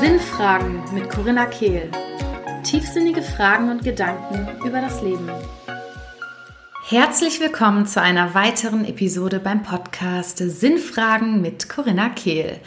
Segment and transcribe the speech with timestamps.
[0.00, 1.88] Sinnfragen mit Corinna Kehl.
[2.64, 5.30] Tiefsinnige Fragen und Gedanken über das Leben.
[6.88, 12.58] Herzlich willkommen zu einer weiteren Episode beim Podcast Sinnfragen mit Corinna Kehl.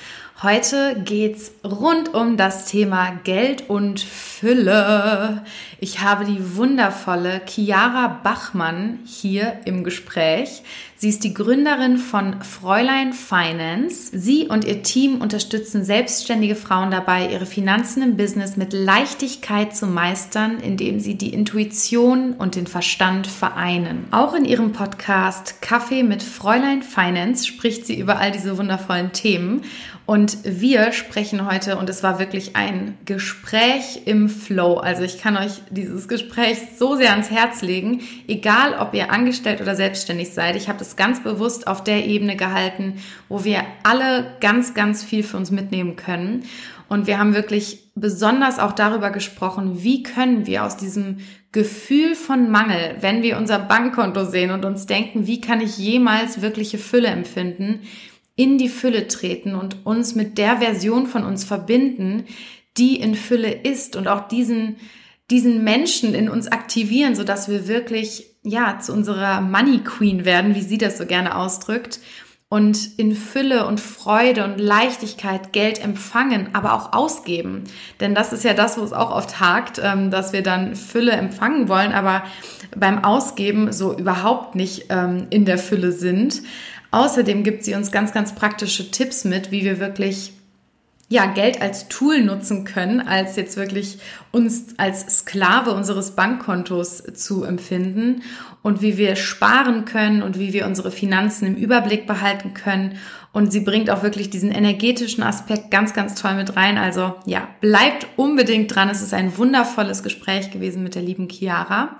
[0.43, 5.45] Heute geht's rund um das Thema Geld und Fülle.
[5.79, 10.61] Ich habe die wundervolle Chiara Bachmann hier im Gespräch.
[10.97, 14.09] Sie ist die Gründerin von Fräulein Finance.
[14.13, 19.87] Sie und ihr Team unterstützen selbstständige Frauen dabei, ihre Finanzen im Business mit Leichtigkeit zu
[19.87, 24.07] meistern, indem sie die Intuition und den Verstand vereinen.
[24.11, 29.61] Auch in ihrem Podcast Kaffee mit Fräulein Finance spricht sie über all diese wundervollen Themen.
[30.05, 34.75] Und wir sprechen heute, und es war wirklich ein Gespräch im Flow.
[34.75, 39.61] Also ich kann euch dieses Gespräch so sehr ans Herz legen, egal ob ihr angestellt
[39.61, 40.55] oder selbstständig seid.
[40.55, 45.23] Ich habe das ganz bewusst auf der Ebene gehalten, wo wir alle ganz, ganz viel
[45.23, 46.43] für uns mitnehmen können.
[46.87, 51.17] Und wir haben wirklich besonders auch darüber gesprochen, wie können wir aus diesem
[51.51, 56.41] Gefühl von Mangel, wenn wir unser Bankkonto sehen und uns denken, wie kann ich jemals
[56.41, 57.79] wirkliche Fülle empfinden,
[58.35, 62.25] in die Fülle treten und uns mit der Version von uns verbinden,
[62.77, 64.75] die in Fülle ist und auch diesen,
[65.31, 70.55] diesen Menschen in uns aktivieren, so dass wir wirklich, ja, zu unserer Money Queen werden,
[70.55, 71.99] wie sie das so gerne ausdrückt
[72.55, 77.65] und in Fülle und Freude und Leichtigkeit Geld empfangen, aber auch ausgeben.
[77.99, 81.11] Denn das ist ja das, wo es auch oft hakt, ähm, dass wir dann Fülle
[81.11, 82.23] empfangen wollen, aber
[82.73, 86.43] beim Ausgeben so überhaupt nicht ähm, in der Fülle sind.
[86.91, 90.31] Außerdem gibt sie uns ganz, ganz praktische Tipps mit, wie wir wirklich
[91.07, 93.99] ja, Geld als Tool nutzen können, als jetzt wirklich
[94.31, 98.23] uns als Sklave unseres Bankkontos zu empfinden
[98.63, 102.97] und wie wir sparen können und wie wir unsere Finanzen im Überblick behalten können.
[103.31, 106.77] Und sie bringt auch wirklich diesen energetischen Aspekt ganz, ganz toll mit rein.
[106.77, 108.89] Also ja, bleibt unbedingt dran.
[108.89, 111.97] Es ist ein wundervolles Gespräch gewesen mit der lieben Chiara.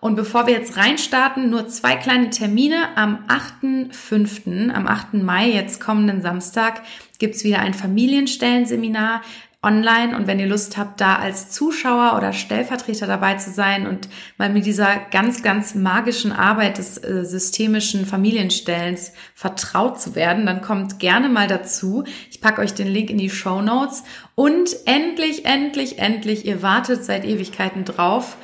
[0.00, 2.96] Und bevor wir jetzt reinstarten, nur zwei kleine Termine.
[2.96, 5.14] Am 8.5., am 8.
[5.14, 6.82] Mai, jetzt kommenden Samstag,
[7.18, 9.22] gibt's wieder ein Familienstellenseminar
[9.60, 14.08] online und wenn ihr Lust habt, da als Zuschauer oder Stellvertreter dabei zu sein und
[14.36, 20.62] mal mit dieser ganz, ganz magischen Arbeit des äh, systemischen Familienstellens vertraut zu werden, dann
[20.62, 22.04] kommt gerne mal dazu.
[22.30, 24.04] Ich packe euch den Link in die Show Notes
[24.36, 28.36] und endlich, endlich, endlich, ihr wartet seit Ewigkeiten drauf.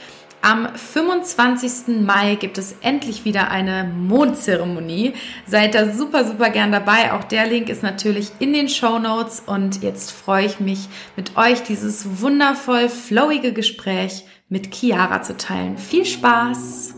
[0.45, 2.03] Am 25.
[2.05, 5.15] Mai gibt es endlich wieder eine Mondzeremonie.
[5.47, 7.15] Seid da super, super gern dabei.
[7.15, 9.43] Auch der Link ist natürlich in den Show Notes.
[9.47, 15.79] Und jetzt freue ich mich, mit euch dieses wundervoll flowige Gespräch mit Chiara zu teilen.
[15.79, 16.95] Viel Spaß!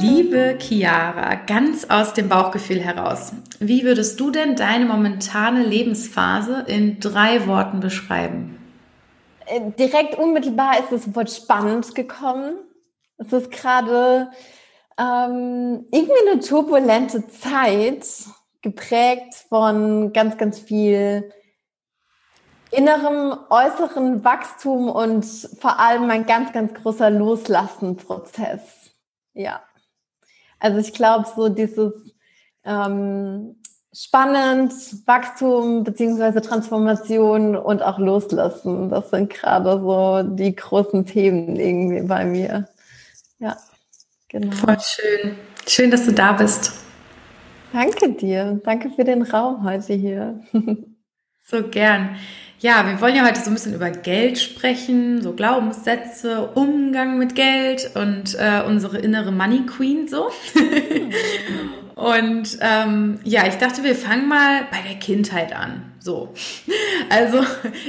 [0.00, 7.00] Liebe Chiara, ganz aus dem Bauchgefühl heraus, wie würdest du denn deine momentane Lebensphase in
[7.00, 8.58] drei Worten beschreiben?
[9.46, 12.56] Äh, direkt unmittelbar ist das Wort spannend gekommen.
[13.16, 14.30] Es ist gerade
[14.98, 18.06] ähm, irgendwie eine turbulente Zeit,
[18.62, 21.32] geprägt von ganz, ganz viel
[22.70, 28.90] innerem, äußeren Wachstum und vor allem ein ganz, ganz großer Loslassenprozess.
[29.34, 29.62] Ja.
[30.58, 31.92] Also ich glaube, so dieses
[32.64, 33.56] ähm,
[33.92, 34.72] spannend,
[35.06, 42.24] Wachstum beziehungsweise Transformation und auch Loslassen, das sind gerade so die großen Themen irgendwie bei
[42.24, 42.68] mir.
[43.38, 43.56] Ja,
[44.28, 44.52] genau.
[44.52, 45.36] Voll schön.
[45.66, 46.72] Schön, dass du da bist.
[47.72, 48.60] Danke dir.
[48.64, 50.40] Danke für den Raum heute hier.
[51.44, 52.16] so gern.
[52.58, 57.34] Ja, wir wollen ja heute so ein bisschen über Geld sprechen, so Glaubenssätze, Umgang mit
[57.34, 60.30] Geld und äh, unsere innere Money Queen so.
[61.94, 65.92] und ähm, ja, ich dachte, wir fangen mal bei der Kindheit an.
[65.98, 66.32] So.
[67.10, 67.44] Also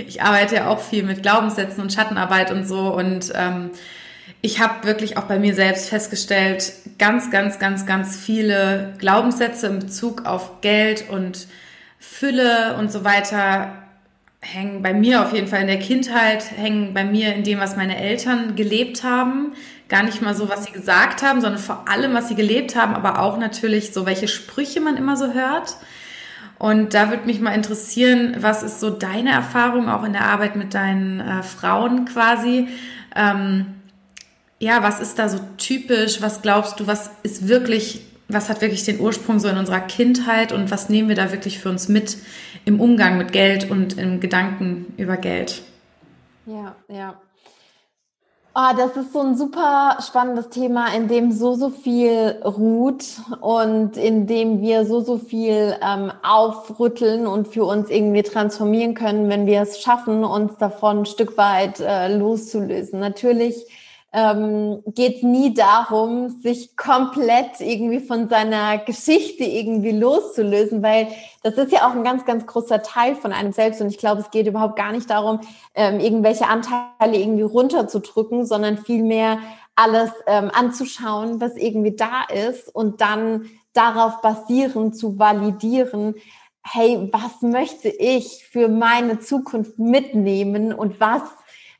[0.05, 3.71] ich arbeite ja auch viel mit Glaubenssätzen und Schattenarbeit und so und ähm,
[4.41, 9.79] ich habe wirklich auch bei mir selbst festgestellt, ganz, ganz, ganz, ganz viele Glaubenssätze in
[9.79, 11.47] Bezug auf Geld und
[11.99, 13.86] Fülle und so weiter
[14.53, 17.75] hängen bei mir auf jeden Fall in der Kindheit, hängen bei mir in dem, was
[17.75, 19.53] meine Eltern gelebt haben.
[19.89, 22.95] Gar nicht mal so, was sie gesagt haben, sondern vor allem, was sie gelebt haben,
[22.95, 25.77] aber auch natürlich so, welche Sprüche man immer so hört.
[26.59, 30.55] Und da würde mich mal interessieren, was ist so deine Erfahrung auch in der Arbeit
[30.55, 32.67] mit deinen äh, Frauen quasi?
[33.15, 33.65] Ähm,
[34.59, 36.21] ja, was ist da so typisch?
[36.21, 40.51] Was glaubst du, was ist wirklich was hat wirklich den Ursprung so in unserer Kindheit
[40.51, 42.17] und was nehmen wir da wirklich für uns mit
[42.67, 45.63] im Umgang mit Geld und im Gedanken über Geld?
[46.45, 47.15] Ja, ja.
[48.53, 53.05] Oh, das ist so ein super spannendes Thema, in dem so, so viel ruht
[53.39, 59.29] und in dem wir so, so viel ähm, aufrütteln und für uns irgendwie transformieren können,
[59.29, 62.99] wenn wir es schaffen, uns davon ein Stück weit äh, loszulösen.
[62.99, 63.63] Natürlich
[64.13, 71.09] ähm, geht nie darum, sich komplett irgendwie von seiner Geschichte irgendwie loszulösen, weil
[71.43, 73.81] das ist ja auch ein ganz, ganz großer Teil von einem selbst.
[73.81, 75.41] Und ich glaube, es geht überhaupt gar nicht darum,
[75.75, 79.39] ähm, irgendwelche Anteile irgendwie runterzudrücken, sondern vielmehr
[79.75, 86.15] alles ähm, anzuschauen, was irgendwie da ist und dann darauf basierend zu validieren,
[86.63, 91.21] hey, was möchte ich für meine Zukunft mitnehmen und was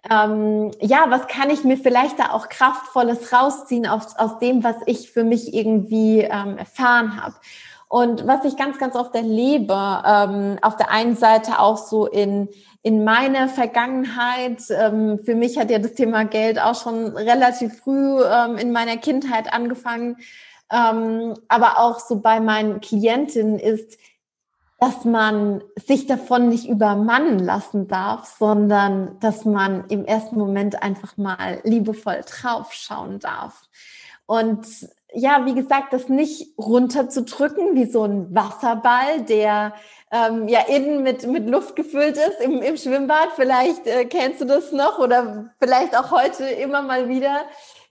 [0.09, 4.75] ähm, ja, was kann ich mir vielleicht da auch Kraftvolles rausziehen aus, aus dem, was
[4.85, 7.35] ich für mich irgendwie ähm, erfahren habe.
[7.89, 9.73] Und was ich ganz, ganz oft erlebe,
[10.05, 12.49] ähm, auf der einen Seite auch so in,
[12.83, 18.21] in meiner Vergangenheit, ähm, für mich hat ja das Thema Geld auch schon relativ früh
[18.23, 20.17] ähm, in meiner Kindheit angefangen,
[20.69, 23.97] ähm, aber auch so bei meinen Klientinnen ist,
[24.79, 31.17] dass man sich davon nicht übermannen lassen darf, sondern dass man im ersten Moment einfach
[31.17, 33.63] mal liebevoll draufschauen darf.
[34.27, 34.67] Und
[35.13, 39.73] ja, wie gesagt, das nicht runterzudrücken wie so ein Wasserball, der
[40.11, 43.29] ähm, ja innen mit, mit Luft gefüllt ist im, im Schwimmbad.
[43.35, 47.45] Vielleicht äh, kennst du das noch oder vielleicht auch heute immer mal wieder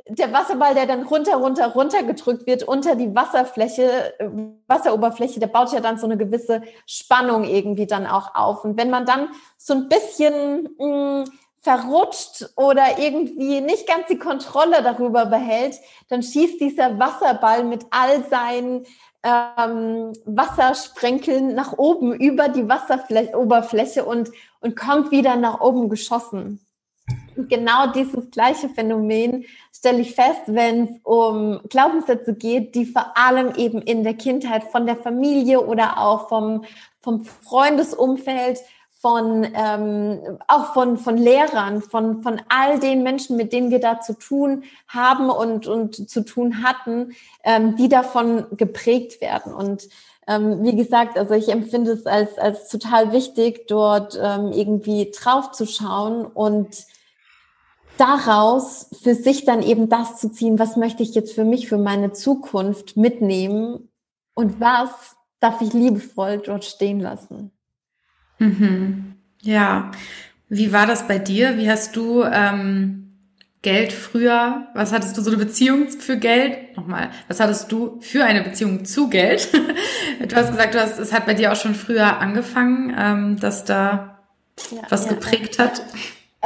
[0.09, 4.29] der Wasserball, der dann runter, runter, runter gedrückt wird unter die Wasserfläche, äh,
[4.69, 8.65] Wasseroberfläche, der baut ja dann so eine gewisse Spannung irgendwie dann auch auf.
[8.65, 11.25] Und wenn man dann so ein bisschen mh, mm,
[11.61, 15.75] verrutscht oder irgendwie nicht ganz die Kontrolle darüber behält,
[16.09, 18.87] dann schießt dieser Wasserball mit all seinen
[19.25, 24.31] ähm, Wassersprenkeln nach oben über die Wasseroberfläche und,
[24.61, 26.65] und kommt wieder nach oben geschossen.
[27.49, 33.55] Genau dieses gleiche Phänomen stelle ich fest, wenn es um Glaubenssätze geht, die vor allem
[33.57, 36.65] eben in der Kindheit von der Familie oder auch vom,
[37.01, 38.61] vom Freundesumfeld,
[38.99, 44.01] von ähm, auch von, von Lehrern, von, von all den Menschen, mit denen wir da
[44.01, 47.13] zu tun haben und, und zu tun hatten,
[47.45, 49.53] ähm, die davon geprägt werden.
[49.53, 49.89] Und
[50.27, 55.53] ähm, wie gesagt, also ich empfinde es als, als total wichtig, dort ähm, irgendwie drauf
[55.53, 56.87] zu schauen und
[57.99, 61.79] daraus für sich dann eben das zu ziehen, was möchte ich jetzt für mich, für
[61.79, 63.89] meine Zukunft mitnehmen
[64.35, 67.53] und was darf ich liebevoll dort stehen lassen.
[68.39, 69.17] Mhm.
[69.43, 69.91] Ja,
[70.49, 71.59] wie war das bei dir?
[71.59, 73.07] Wie hast du ähm,
[73.63, 76.77] Geld früher, was hattest du so eine Beziehung für Geld?
[76.77, 79.49] Nochmal, was hattest du für eine Beziehung zu Geld?
[80.21, 83.65] du hast gesagt, du hast, es hat bei dir auch schon früher angefangen, ähm, dass
[83.65, 84.21] da
[84.71, 85.65] ja, was ja, geprägt ja.
[85.65, 85.83] hat.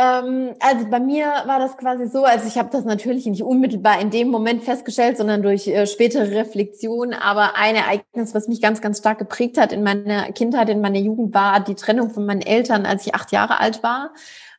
[0.00, 4.00] Ähm, also bei mir war das quasi so, also ich habe das natürlich nicht unmittelbar
[4.00, 7.12] in dem Moment festgestellt, sondern durch äh, spätere Reflexion.
[7.12, 10.98] Aber ein Ereignis, was mich ganz, ganz stark geprägt hat in meiner Kindheit, in meiner
[10.98, 14.14] Jugend, war die Trennung von meinen Eltern, als ich acht Jahre alt war.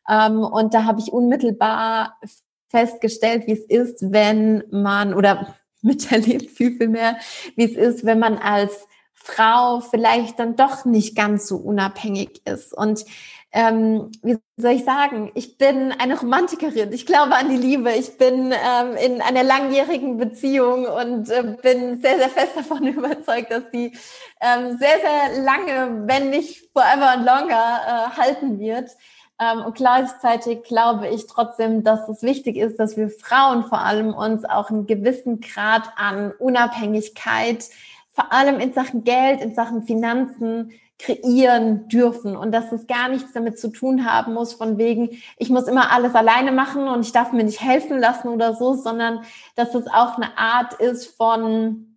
[0.08, 2.20] Ähm, und da habe ich unmittelbar
[2.68, 7.16] festgestellt, wie es ist, wenn man oder miterlebt viel, viel mehr,
[7.56, 12.72] wie es ist, wenn man als Frau vielleicht dann doch nicht ganz so unabhängig ist.
[12.72, 13.04] Und
[13.52, 16.90] ähm, wie soll ich sagen, ich bin eine Romantikerin.
[16.92, 17.92] Ich glaube an die Liebe.
[17.92, 23.50] Ich bin ähm, in einer langjährigen Beziehung und äh, bin sehr, sehr fest davon überzeugt,
[23.50, 23.94] dass die
[24.40, 28.90] ähm, sehr, sehr lange, wenn nicht forever and longer, äh, halten wird.
[29.38, 34.14] Ähm, und gleichzeitig glaube ich trotzdem, dass es wichtig ist, dass wir Frauen vor allem
[34.14, 37.66] uns auch einen gewissen Grad an Unabhängigkeit,
[38.12, 43.32] vor allem in Sachen Geld, in Sachen Finanzen, kreieren dürfen und dass es gar nichts
[43.32, 47.10] damit zu tun haben muss, von wegen, ich muss immer alles alleine machen und ich
[47.10, 49.24] darf mir nicht helfen lassen oder so, sondern
[49.56, 51.96] dass es auch eine Art ist von,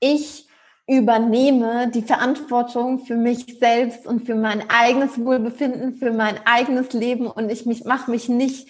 [0.00, 0.48] ich
[0.86, 7.28] übernehme die Verantwortung für mich selbst und für mein eigenes Wohlbefinden, für mein eigenes Leben
[7.28, 8.68] und ich mich mache mich nicht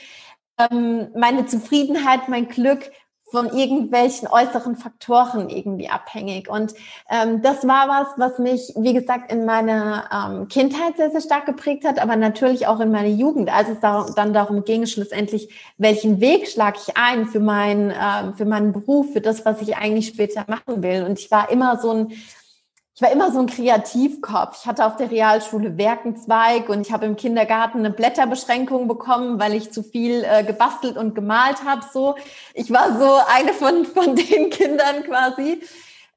[0.59, 2.91] ähm, meine Zufriedenheit, mein Glück
[3.35, 6.49] von irgendwelchen äußeren Faktoren irgendwie abhängig.
[6.49, 6.73] Und
[7.11, 11.45] ähm, das war was, was mich, wie gesagt, in meiner ähm, Kindheit sehr, sehr stark
[11.45, 15.49] geprägt hat, aber natürlich auch in meiner Jugend, als es da, dann darum ging, schlussendlich,
[15.79, 19.77] welchen Weg schlage ich ein für, mein, äh, für meinen Beruf, für das, was ich
[19.77, 21.03] eigentlich später machen will.
[21.03, 22.13] Und ich war immer so ein
[22.95, 24.61] ich war immer so ein Kreativkopf.
[24.61, 29.55] Ich hatte auf der Realschule Werkenzweig und ich habe im Kindergarten eine Blätterbeschränkung bekommen, weil
[29.55, 31.83] ich zu viel äh, gebastelt und gemalt habe.
[31.93, 32.15] So,
[32.55, 35.61] ich war so eine von von den Kindern quasi.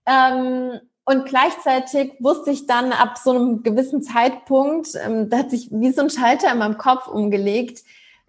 [0.06, 5.70] Ähm, und gleichzeitig wusste ich dann ab so einem gewissen Zeitpunkt, ähm, da hat sich
[5.72, 7.84] wie so ein Schalter in meinem Kopf umgelegt,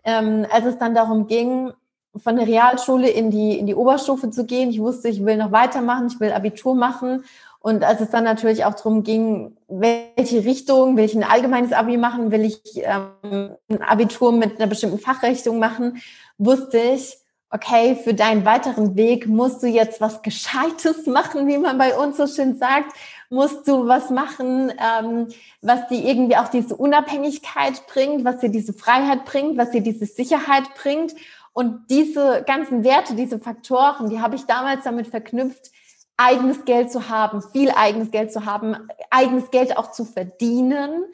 [0.05, 1.73] ähm, als es dann darum ging,
[2.17, 4.71] von der Realschule in die, in die Oberstufe zu gehen.
[4.71, 7.25] Ich wusste, ich will noch weitermachen, ich will Abitur machen.
[7.61, 11.97] Und als es dann natürlich auch darum ging, welche Richtung, will ich ein allgemeines Abi
[11.97, 16.01] machen, will ich ähm, ein Abitur mit einer bestimmten Fachrichtung machen,
[16.39, 17.19] wusste ich,
[17.51, 22.17] okay, für deinen weiteren Weg musst du jetzt was Gescheites machen, wie man bei uns
[22.17, 22.93] so schön sagt,
[23.31, 25.29] musst du was machen, ähm,
[25.61, 30.07] was dir irgendwie auch diese Unabhängigkeit bringt, was dir diese Freiheit bringt, was dir diese
[30.07, 31.15] Sicherheit bringt.
[31.53, 35.73] Und diese ganzen Werte, diese Faktoren, die habe ich damals damit verknüpft,
[36.19, 38.77] eigenes Geld zu haben, viel eigenes Geld zu haben,
[39.09, 41.05] eigenes Geld auch zu verdienen,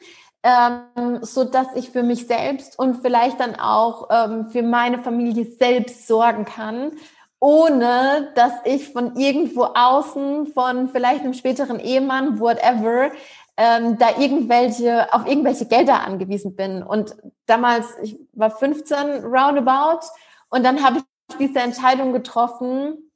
[0.43, 5.45] ähm, so dass ich für mich selbst und vielleicht dann auch ähm, für meine Familie
[5.45, 6.91] selbst sorgen kann,
[7.39, 13.11] ohne dass ich von irgendwo außen, von vielleicht einem späteren Ehemann, whatever,
[13.57, 16.81] ähm, da irgendwelche, auf irgendwelche Gelder angewiesen bin.
[16.81, 20.07] Und damals, ich war 15 roundabout
[20.49, 23.11] und dann habe ich diese Entscheidung getroffen,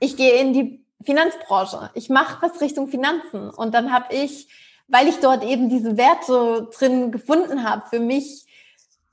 [0.00, 1.90] ich gehe in die Finanzbranche.
[1.94, 3.50] Ich mache was Richtung Finanzen.
[3.50, 4.48] Und dann habe ich
[4.88, 8.46] weil ich dort eben diese Werte drin gefunden habe, für mich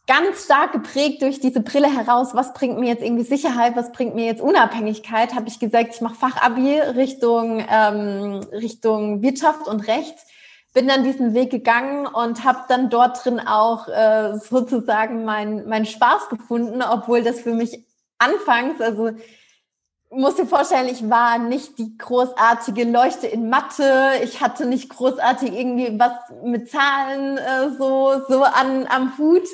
[0.07, 4.15] ganz stark geprägt durch diese Brille heraus, was bringt mir jetzt irgendwie Sicherheit, was bringt
[4.15, 10.15] mir jetzt Unabhängigkeit, habe ich gesagt, ich mache Fachabi Richtung, ähm, Richtung Wirtschaft und Recht.
[10.73, 15.85] Bin dann diesen Weg gegangen und habe dann dort drin auch äh, sozusagen meinen mein
[15.85, 17.83] Spaß gefunden, obwohl das für mich
[18.17, 19.11] anfangs, also
[20.11, 24.11] muss dir vorstellen, ich war nicht die großartige Leuchte in Mathe.
[24.23, 26.11] Ich hatte nicht großartig irgendwie was
[26.43, 29.47] mit Zahlen äh, so, so an, am Hut.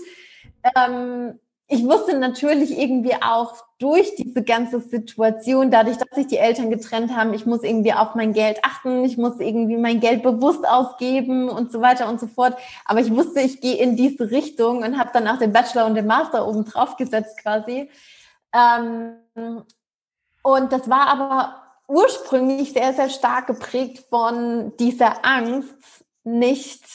[0.75, 6.69] Ähm, ich wusste natürlich irgendwie auch durch diese ganze Situation, dadurch, dass sich die Eltern
[6.69, 10.67] getrennt haben, ich muss irgendwie auf mein Geld achten, ich muss irgendwie mein Geld bewusst
[10.67, 12.57] ausgeben und so weiter und so fort.
[12.85, 15.95] Aber ich wusste, ich gehe in diese Richtung und habe dann auch den Bachelor und
[15.95, 17.89] den Master oben drauf gesetzt quasi.
[18.53, 19.17] Ähm,
[20.47, 25.75] und das war aber ursprünglich sehr, sehr stark geprägt von dieser Angst,
[26.23, 26.85] nicht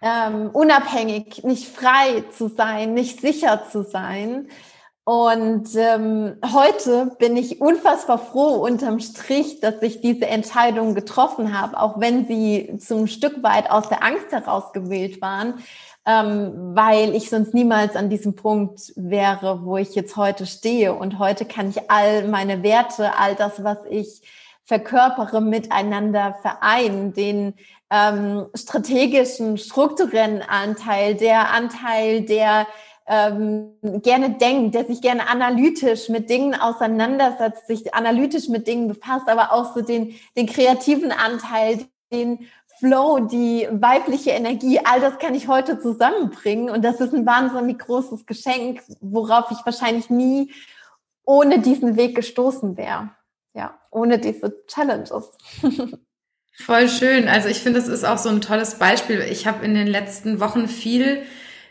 [0.00, 4.48] ähm, unabhängig, nicht frei zu sein, nicht sicher zu sein.
[5.04, 11.78] Und ähm, heute bin ich unfassbar froh unterm Strich, dass ich diese Entscheidung getroffen habe,
[11.78, 15.62] auch wenn sie zum Stück weit aus der Angst heraus gewählt waren,
[16.10, 20.94] ähm, weil ich sonst niemals an diesem Punkt wäre, wo ich jetzt heute stehe.
[20.94, 24.22] Und heute kann ich all meine Werte, all das, was ich
[24.64, 27.12] verkörpere, miteinander vereinen.
[27.12, 27.54] Den
[27.90, 32.66] ähm, strategischen, strukturellen Anteil, der Anteil, der
[33.06, 39.28] ähm, gerne denkt, der sich gerne analytisch mit Dingen auseinandersetzt, sich analytisch mit Dingen befasst,
[39.28, 42.48] aber auch so den, den kreativen Anteil, den
[42.80, 46.70] Flow, die weibliche Energie, all das kann ich heute zusammenbringen.
[46.70, 50.52] Und das ist ein wahnsinnig großes Geschenk, worauf ich wahrscheinlich nie
[51.24, 53.10] ohne diesen Weg gestoßen wäre.
[53.54, 55.30] Ja, ohne diese Challenges.
[56.54, 57.28] Voll schön.
[57.28, 59.20] Also ich finde, es ist auch so ein tolles Beispiel.
[59.20, 61.22] Ich habe in den letzten Wochen viel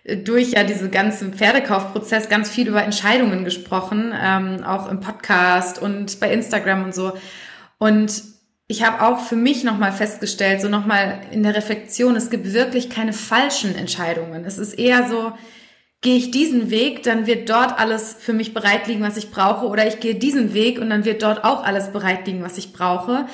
[0.03, 5.81] äh, durch ja diese ganzen Pferdekaufprozess ganz viel über Entscheidungen gesprochen, ähm, auch im Podcast
[5.81, 7.13] und bei Instagram und so.
[7.79, 8.28] Und
[8.71, 12.91] ich habe auch für mich nochmal festgestellt, so nochmal in der Reflexion, es gibt wirklich
[12.91, 14.45] keine falschen Entscheidungen.
[14.45, 15.33] Es ist eher so,
[16.01, 19.65] gehe ich diesen Weg, dann wird dort alles für mich bereit liegen, was ich brauche,
[19.65, 22.71] oder ich gehe diesen Weg und dann wird dort auch alles bereit liegen, was ich
[22.71, 23.11] brauche.
[23.11, 23.27] Ja.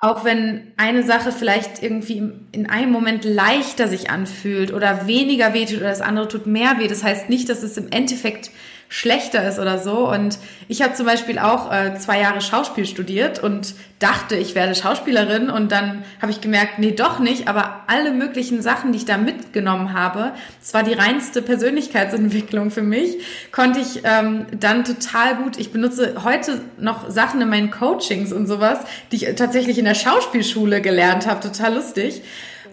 [0.00, 5.78] Auch wenn eine Sache vielleicht irgendwie in einem Moment leichter sich anfühlt oder weniger wehtut
[5.78, 6.88] oder das andere tut mehr weh.
[6.88, 8.50] Das heißt nicht, dass es im Endeffekt
[8.94, 10.08] schlechter ist oder so.
[10.08, 14.76] Und ich habe zum Beispiel auch äh, zwei Jahre Schauspiel studiert und dachte, ich werde
[14.76, 15.50] Schauspielerin.
[15.50, 17.48] Und dann habe ich gemerkt, nee, doch nicht.
[17.48, 22.82] Aber alle möglichen Sachen, die ich da mitgenommen habe, das war die reinste Persönlichkeitsentwicklung für
[22.82, 23.18] mich,
[23.50, 25.58] konnte ich ähm, dann total gut.
[25.58, 28.78] Ich benutze heute noch Sachen in meinen Coachings und sowas,
[29.10, 31.40] die ich tatsächlich in der Schauspielschule gelernt habe.
[31.40, 32.22] Total lustig.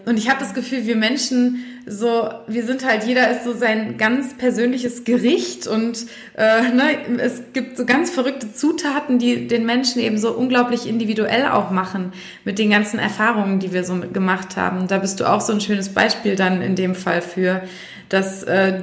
[0.04, 3.96] Und ich habe das Gefühl, wir Menschen so, wir sind halt, jeder ist so sein
[3.98, 10.00] ganz persönliches Gericht und äh, ne, es gibt so ganz verrückte Zutaten, die den Menschen
[10.00, 12.12] eben so unglaublich individuell auch machen
[12.44, 14.86] mit den ganzen Erfahrungen, die wir so gemacht haben.
[14.86, 17.62] Da bist du auch so ein schönes Beispiel dann in dem Fall für,
[18.08, 18.82] dass äh,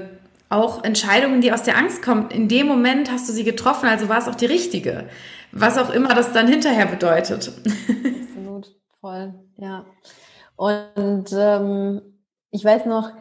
[0.49, 4.09] auch Entscheidungen, die aus der Angst kommen, in dem Moment hast du sie getroffen, also
[4.09, 5.05] war es auch die richtige.
[5.51, 7.51] Was auch immer das dann hinterher bedeutet.
[7.65, 9.85] Absolut, voll, ja.
[10.55, 12.01] Und ähm,
[12.51, 13.11] ich weiß noch,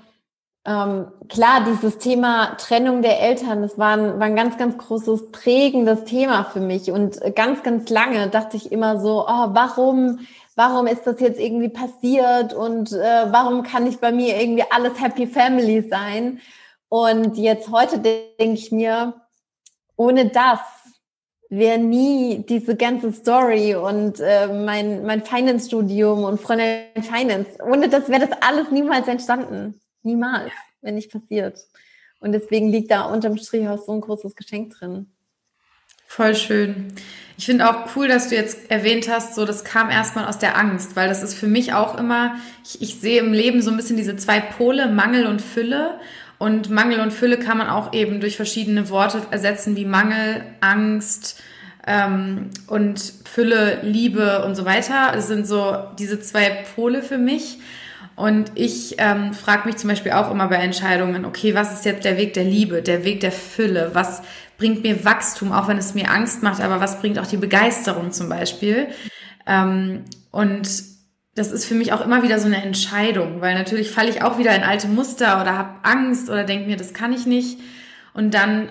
[0.64, 5.30] ähm, klar, dieses Thema Trennung der Eltern, das war ein, war ein ganz, ganz großes,
[5.32, 6.90] prägendes Thema für mich.
[6.90, 11.70] Und ganz, ganz lange dachte ich immer so, oh, warum, warum ist das jetzt irgendwie
[11.70, 16.40] passiert und äh, warum kann nicht bei mir irgendwie alles Happy Family sein?
[16.90, 19.14] Und jetzt heute denke ich mir,
[19.96, 20.60] ohne das
[21.50, 27.50] wäre nie diese ganze Story und äh, mein, mein Finance-Studium und Freundin Finance.
[27.64, 29.80] Ohne das wäre das alles niemals entstanden.
[30.02, 30.52] Niemals,
[30.82, 31.58] wenn nicht passiert.
[32.20, 35.06] Und deswegen liegt da unterm Strich auch so ein großes Geschenk drin.
[36.06, 36.94] Voll schön.
[37.36, 40.56] Ich finde auch cool, dass du jetzt erwähnt hast, so das kam erstmal aus der
[40.56, 43.76] Angst, weil das ist für mich auch immer, ich, ich sehe im Leben so ein
[43.76, 46.00] bisschen diese zwei Pole, Mangel und Fülle.
[46.38, 51.42] Und Mangel und Fülle kann man auch eben durch verschiedene Worte ersetzen, wie Mangel, Angst
[51.86, 55.10] ähm, und Fülle, Liebe und so weiter.
[55.12, 57.58] Das sind so diese zwei Pole für mich.
[58.14, 62.04] Und ich ähm, frage mich zum Beispiel auch immer bei Entscheidungen, okay, was ist jetzt
[62.04, 63.90] der Weg der Liebe, der Weg der Fülle?
[63.92, 64.22] Was
[64.58, 68.10] bringt mir Wachstum, auch wenn es mir Angst macht, aber was bringt auch die Begeisterung
[68.10, 68.88] zum Beispiel?
[69.46, 70.68] Ähm, und
[71.38, 74.38] das ist für mich auch immer wieder so eine Entscheidung, weil natürlich falle ich auch
[74.38, 77.60] wieder in alte Muster oder habe Angst oder denke mir, das kann ich nicht.
[78.12, 78.70] Und dann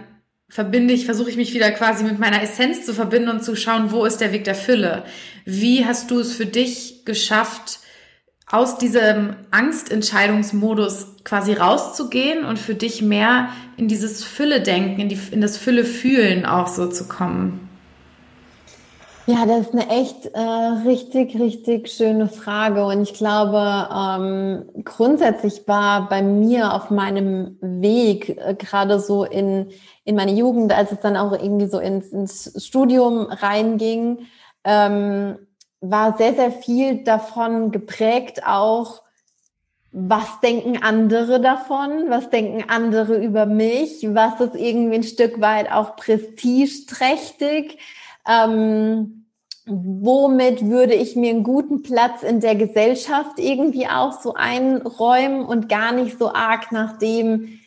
[0.50, 3.92] verbinde ich, versuche ich mich wieder quasi mit meiner Essenz zu verbinden und zu schauen,
[3.92, 5.04] wo ist der Weg der Fülle?
[5.46, 7.80] Wie hast du es für dich geschafft,
[8.50, 15.42] aus diesem Angstentscheidungsmodus quasi rauszugehen und für dich mehr in dieses Fülle-Denken, in, die, in
[15.42, 17.67] das Fülle-Fühlen auch so zu kommen?
[19.30, 22.86] Ja, das ist eine echt äh, richtig, richtig schöne Frage.
[22.86, 29.70] Und ich glaube, ähm, grundsätzlich war bei mir auf meinem Weg, äh, gerade so in,
[30.06, 34.20] in meine Jugend, als es dann auch irgendwie so ins, ins Studium reinging,
[34.64, 35.38] ähm,
[35.82, 39.02] war sehr, sehr viel davon geprägt, auch
[39.92, 45.70] was denken andere davon, was denken andere über mich, was ist irgendwie ein Stück weit
[45.70, 47.78] auch prestigeträchtig
[48.28, 49.18] ähm,
[49.68, 55.68] womit würde ich mir einen guten Platz in der Gesellschaft irgendwie auch so einräumen und
[55.68, 57.60] gar nicht so arg nach dem,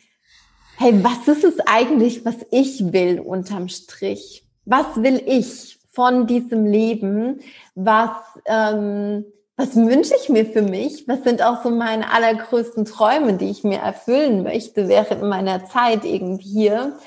[0.77, 4.43] hey, was ist es eigentlich, was ich will unterm Strich?
[4.65, 7.41] Was will ich von diesem Leben?
[7.75, 8.09] Was,
[8.45, 9.25] ähm,
[9.55, 11.07] was wünsche ich mir für mich?
[11.07, 16.03] Was sind auch so meine allergrößten Träume, die ich mir erfüllen möchte während meiner Zeit
[16.03, 16.97] irgendwie hier?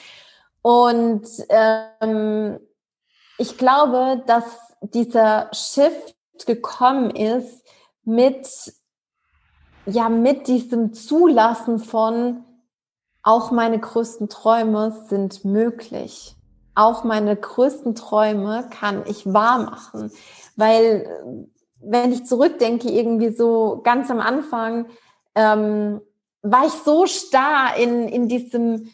[0.63, 2.61] Und ähm,
[3.39, 4.45] ich glaube, dass
[4.81, 6.17] dieser Shift
[6.47, 7.65] gekommen ist
[8.05, 8.49] mit,
[9.87, 12.45] ja, mit diesem Zulassen von,
[13.23, 16.37] auch meine größten Träume sind möglich.
[16.75, 20.13] Auch meine größten Träume kann ich wahr machen.
[20.57, 21.49] Weil,
[21.81, 24.89] wenn ich zurückdenke, irgendwie so ganz am Anfang,
[25.35, 26.01] ähm,
[26.43, 28.91] war ich so starr in, in diesem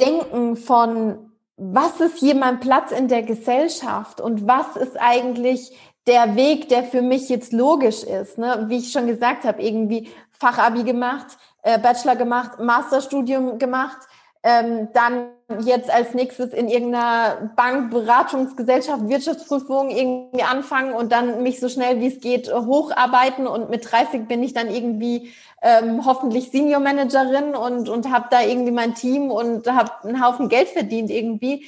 [0.00, 1.25] Denken von,
[1.56, 6.84] was ist hier mein Platz in der Gesellschaft und was ist eigentlich der Weg, der
[6.84, 8.38] für mich jetzt logisch ist.
[8.38, 8.66] Ne?
[8.68, 11.26] Wie ich schon gesagt habe, irgendwie Fachabi gemacht,
[11.62, 13.98] äh, Bachelor gemacht, Masterstudium gemacht,
[14.42, 15.30] ähm, dann
[15.60, 22.00] jetzt als nächstes in irgendeiner Bank, Beratungsgesellschaft, Wirtschaftsprüfung irgendwie anfangen und dann mich so schnell
[22.00, 25.32] wie es geht hocharbeiten und mit 30 bin ich dann irgendwie
[25.62, 30.48] ähm, hoffentlich Senior Managerin und, und habe da irgendwie mein Team und habe einen Haufen
[30.48, 31.66] Geld verdient irgendwie.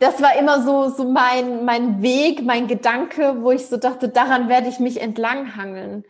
[0.00, 4.48] Das war immer so, so mein, mein Weg, mein Gedanke, wo ich so dachte, daran
[4.48, 6.04] werde ich mich entlanghangeln.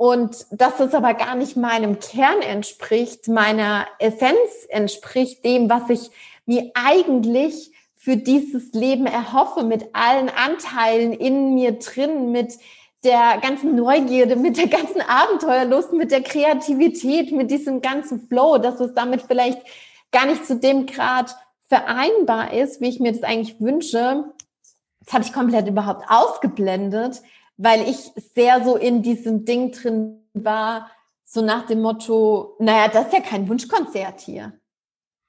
[0.00, 4.38] Und dass das aber gar nicht meinem Kern entspricht, meiner Essenz
[4.70, 6.10] entspricht, dem, was ich
[6.46, 12.54] mir eigentlich für dieses Leben erhoffe, mit allen Anteilen in mir drin, mit
[13.04, 18.80] der ganzen Neugierde, mit der ganzen Abenteuerlust, mit der Kreativität, mit diesem ganzen Flow, dass
[18.80, 19.60] es damit vielleicht
[20.12, 21.36] gar nicht zu dem Grad
[21.68, 24.24] vereinbar ist, wie ich mir das eigentlich wünsche.
[25.04, 27.20] Das habe ich komplett überhaupt ausgeblendet,
[27.62, 30.90] weil ich sehr so in diesem Ding drin war,
[31.24, 34.58] so nach dem Motto, naja, das ist ja kein Wunschkonzert hier.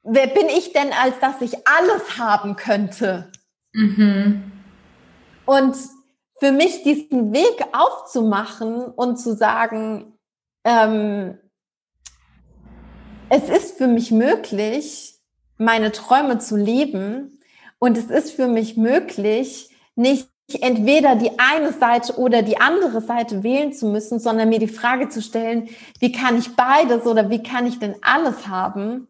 [0.03, 3.29] Wer bin ich denn, als dass ich alles haben könnte?
[3.73, 4.49] Mhm.
[5.45, 5.75] Und
[6.39, 10.17] für mich diesen Weg aufzumachen und zu sagen,
[10.63, 11.37] ähm,
[13.27, 15.19] es ist für mich möglich,
[15.57, 17.41] meine Träume zu leben
[17.77, 20.30] und es ist für mich möglich, nicht
[20.63, 25.09] entweder die eine Seite oder die andere Seite wählen zu müssen, sondern mir die Frage
[25.09, 29.07] zu stellen, wie kann ich beides oder wie kann ich denn alles haben?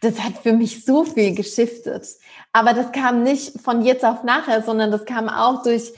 [0.00, 2.06] Das hat für mich so viel geschiftet.
[2.52, 5.92] Aber das kam nicht von jetzt auf nachher, sondern das kam auch durch,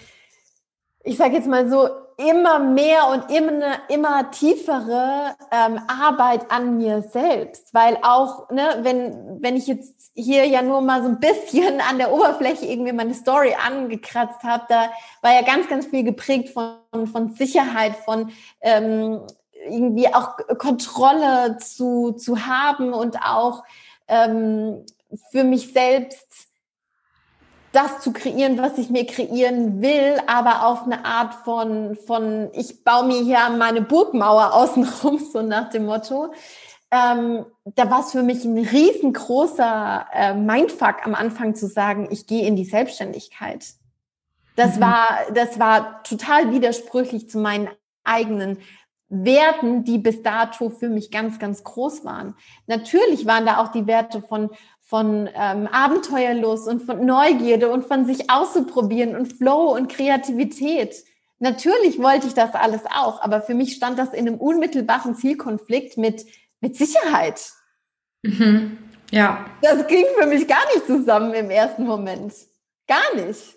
[1.03, 7.03] ich sage jetzt mal so, immer mehr und immer, immer tiefere ähm, Arbeit an mir
[7.03, 11.81] selbst, weil auch, ne, wenn, wenn ich jetzt hier ja nur mal so ein bisschen
[11.91, 16.51] an der Oberfläche irgendwie meine Story angekratzt habe, da war ja ganz, ganz viel geprägt
[16.51, 18.31] von, von Sicherheit, von
[18.63, 19.21] ähm,
[19.69, 23.63] irgendwie auch Kontrolle zu, zu haben und auch
[24.09, 24.87] ähm,
[25.31, 26.46] für mich selbst
[27.77, 32.83] das zu kreieren, was ich mir kreieren will, aber auf eine Art von, von ich
[32.85, 36.33] baue mir hier meine Burgmauer außenrum, so nach dem Motto.
[36.91, 42.27] Ähm, da war es für mich ein riesengroßer äh, Mindfuck am Anfang zu sagen, ich
[42.27, 43.67] gehe in die Selbstständigkeit.
[44.55, 44.81] Das mhm.
[44.81, 47.69] war, das war total widersprüchlich zu meinen
[48.05, 48.59] eigenen
[49.09, 52.35] Werten, die bis dato für mich ganz, ganz groß waren.
[52.67, 54.51] Natürlich waren da auch die Werte von,
[54.87, 60.95] von ähm, Abenteuerlust und von Neugierde und von sich auszuprobieren und Flow und Kreativität.
[61.41, 65.99] Natürlich wollte ich das alles auch, aber für mich stand das in einem unmittelbaren Zielkonflikt
[65.99, 66.25] mit,
[66.61, 67.51] mit Sicherheit.
[68.23, 68.79] Mhm.
[69.11, 69.47] Ja.
[69.61, 72.33] Das ging für mich gar nicht zusammen im ersten Moment.
[72.87, 73.57] Gar nicht.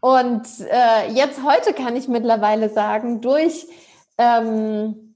[0.00, 3.66] Und äh, jetzt heute kann ich mittlerweile sagen, durch
[4.16, 5.11] ähm,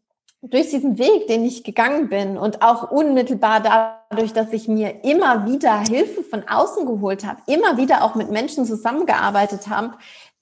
[0.51, 3.61] durch diesen Weg, den ich gegangen bin und auch unmittelbar
[4.11, 8.31] dadurch, dass ich mir immer wieder Hilfe von außen geholt habe, immer wieder auch mit
[8.31, 9.95] Menschen zusammengearbeitet habe,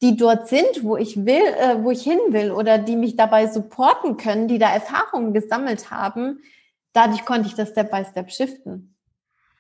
[0.02, 3.46] die dort sind, wo ich will, äh, wo ich hin will oder die mich dabei
[3.46, 6.40] supporten können, die da Erfahrungen gesammelt haben,
[6.92, 8.94] dadurch konnte ich das Step by Step shiften.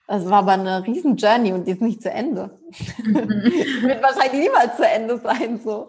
[0.06, 2.58] Das war aber eine riesen Journey und die ist nicht zu Ende.
[2.98, 5.88] Wird wahrscheinlich niemals zu Ende sein, so.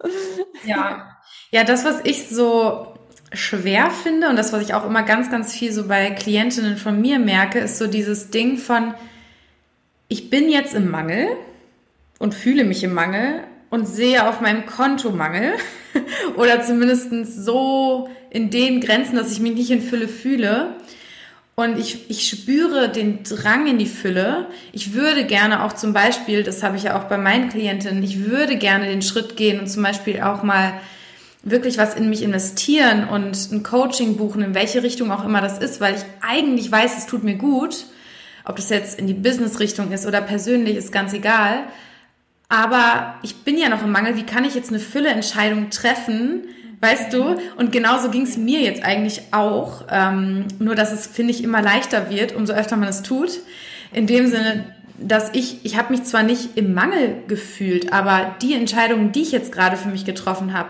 [0.63, 1.17] Ja.
[1.51, 2.94] Ja, das, was ich so
[3.35, 6.99] schwer finde und das, was ich auch immer ganz, ganz viel so bei Klientinnen von
[6.99, 8.93] mir merke, ist so dieses Ding von,
[10.07, 11.27] ich bin jetzt im Mangel
[12.19, 15.53] und fühle mich im Mangel und sehe auf meinem Konto Mangel
[16.37, 17.11] oder zumindest
[17.43, 20.75] so in den Grenzen, dass ich mich nicht in Fülle fühle.
[21.55, 24.47] Und ich, ich spüre den Drang in die Fülle.
[24.73, 28.25] Ich würde gerne auch zum Beispiel, das habe ich ja auch bei meinen Klientinnen, ich
[28.25, 30.73] würde gerne den Schritt gehen und zum Beispiel auch mal
[31.45, 35.60] wirklich was in mich investieren und ein Coaching buchen, in welche Richtung auch immer das
[35.60, 37.86] ist, weil ich eigentlich weiß, es tut mir gut.
[38.43, 41.63] Ob das jetzt in die Business-Richtung ist oder persönlich, ist ganz egal.
[42.49, 44.17] Aber ich bin ja noch im Mangel.
[44.17, 46.43] Wie kann ich jetzt eine Fülle-Entscheidung treffen?
[46.81, 47.38] Weißt du?
[47.58, 49.86] Und genauso ging es mir jetzt eigentlich auch.
[49.89, 53.39] Ähm, nur, dass es, finde ich, immer leichter wird, umso öfter man es tut.
[53.91, 54.65] In dem Sinne,
[54.99, 59.31] dass ich, ich habe mich zwar nicht im Mangel gefühlt, aber die Entscheidungen, die ich
[59.31, 60.69] jetzt gerade für mich getroffen habe,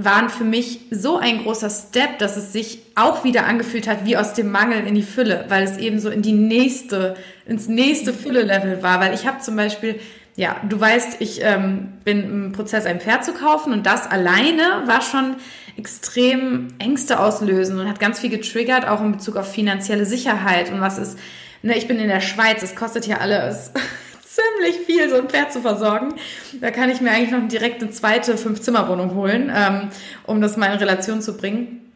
[0.00, 4.16] waren für mich so ein großer Step, dass es sich auch wieder angefühlt hat wie
[4.16, 8.12] aus dem Mangel in die Fülle, weil es eben so in die nächste, ins nächste
[8.12, 9.00] Fülle-Level war.
[9.00, 9.98] Weil ich habe zum Beispiel,
[10.36, 14.84] ja, du weißt, ich ähm, bin im Prozess, ein Pferd zu kaufen und das alleine
[14.86, 15.34] war schon
[15.76, 20.80] extrem Ängste auslösen und hat ganz viel getriggert, auch in Bezug auf finanzielle Sicherheit und
[20.80, 21.18] was ist,
[21.62, 23.72] ne, ich bin in der Schweiz, es kostet hier alles
[24.38, 26.14] ziemlich viel, so ein Pferd zu versorgen.
[26.60, 29.88] Da kann ich mir eigentlich noch direkt eine zweite Fünf-Zimmer-Wohnung holen, ähm,
[30.26, 31.92] um das mal in Relation zu bringen.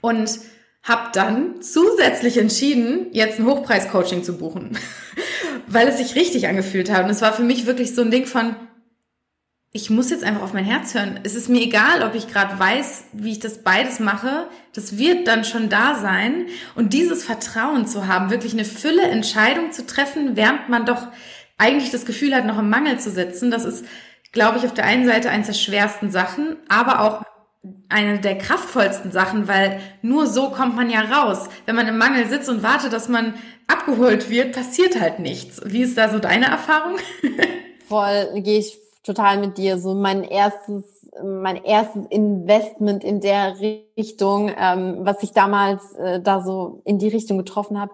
[0.00, 0.38] Und
[0.82, 4.78] habe dann zusätzlich entschieden, jetzt ein Hochpreis-Coaching zu buchen,
[5.66, 7.04] weil es sich richtig angefühlt hat.
[7.04, 8.54] Und es war für mich wirklich so ein Ding von,
[9.72, 11.20] ich muss jetzt einfach auf mein Herz hören.
[11.24, 14.48] Es ist mir egal, ob ich gerade weiß, wie ich das beides mache.
[14.72, 16.46] Das wird dann schon da sein.
[16.76, 21.08] Und dieses Vertrauen zu haben, wirklich eine Fülle Entscheidung zu treffen, während man doch
[21.58, 23.84] eigentlich das Gefühl hat, noch im Mangel zu sitzen, das ist,
[24.32, 27.22] glaube ich, auf der einen Seite eines der schwersten Sachen, aber auch
[27.88, 31.48] eine der kraftvollsten Sachen, weil nur so kommt man ja raus.
[31.64, 33.34] Wenn man im Mangel sitzt und wartet, dass man
[33.66, 35.60] abgeholt wird, passiert halt nichts.
[35.64, 36.96] Wie ist da so deine Erfahrung?
[37.88, 39.78] Voll, gehe ich total mit dir.
[39.78, 43.56] So mein erstes, mein erstes Investment in der
[43.96, 47.92] Richtung, ähm, was ich damals äh, da so in die Richtung getroffen habe,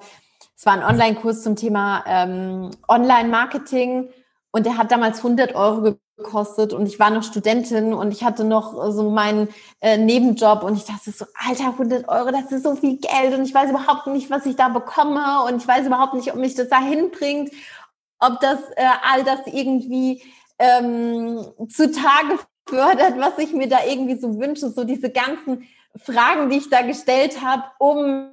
[0.62, 4.10] es war ein Online-Kurs zum Thema ähm, Online-Marketing.
[4.52, 6.72] Und der hat damals 100 Euro gekostet.
[6.72, 9.48] Und ich war noch Studentin und ich hatte noch so meinen
[9.80, 10.62] äh, Nebenjob.
[10.62, 13.36] Und ich dachte so, Alter, 100 Euro, das ist so viel Geld.
[13.36, 15.42] Und ich weiß überhaupt nicht, was ich da bekomme.
[15.48, 17.50] Und ich weiß überhaupt nicht, ob mich das dahin bringt,
[18.20, 20.22] ob das äh, all das irgendwie
[20.60, 26.58] ähm, zutage fördert, was ich mir da irgendwie so wünsche, so diese ganzen Fragen, die
[26.58, 28.28] ich da gestellt habe, um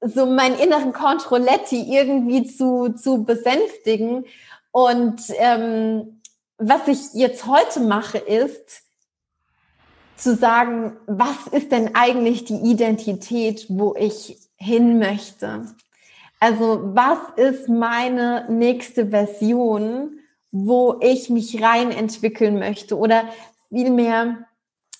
[0.00, 4.24] so meinen inneren Controletti irgendwie zu, zu besänftigen.
[4.70, 6.20] Und ähm,
[6.58, 8.82] was ich jetzt heute mache, ist
[10.16, 15.66] zu sagen, was ist denn eigentlich die Identität, wo ich hin möchte?
[16.40, 20.18] Also was ist meine nächste Version,
[20.50, 23.24] wo ich mich rein entwickeln möchte oder
[23.70, 24.46] vielmehr,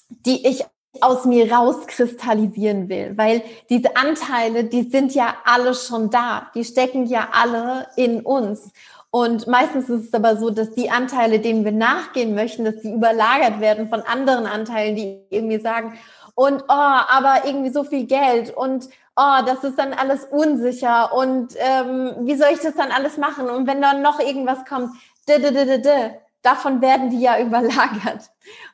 [0.08, 0.64] die ich
[1.02, 7.06] aus mir rauskristallisieren will, weil diese Anteile, die sind ja alle schon da, die stecken
[7.06, 8.72] ja alle in uns.
[9.10, 12.92] Und meistens ist es aber so, dass die Anteile, denen wir nachgehen möchten, dass die
[12.92, 15.98] überlagert werden von anderen Anteilen, die irgendwie sagen,
[16.34, 21.54] und oh, aber irgendwie so viel Geld und oh, das ist dann alles unsicher und
[21.56, 23.50] ähm, wie soll ich das dann alles machen?
[23.50, 24.92] Und wenn dann noch irgendwas kommt,
[25.26, 28.30] d -d -d davon werden die ja überlagert.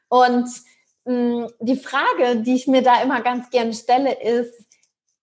[0.09, 0.49] Und
[1.05, 4.55] mh, die Frage, die ich mir da immer ganz gerne stelle, ist,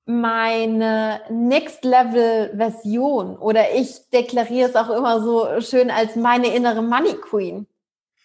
[0.06, 6.82] meine Next Level Version oder ich deklariere es auch immer so schön als meine innere
[6.82, 7.68] Money Queen.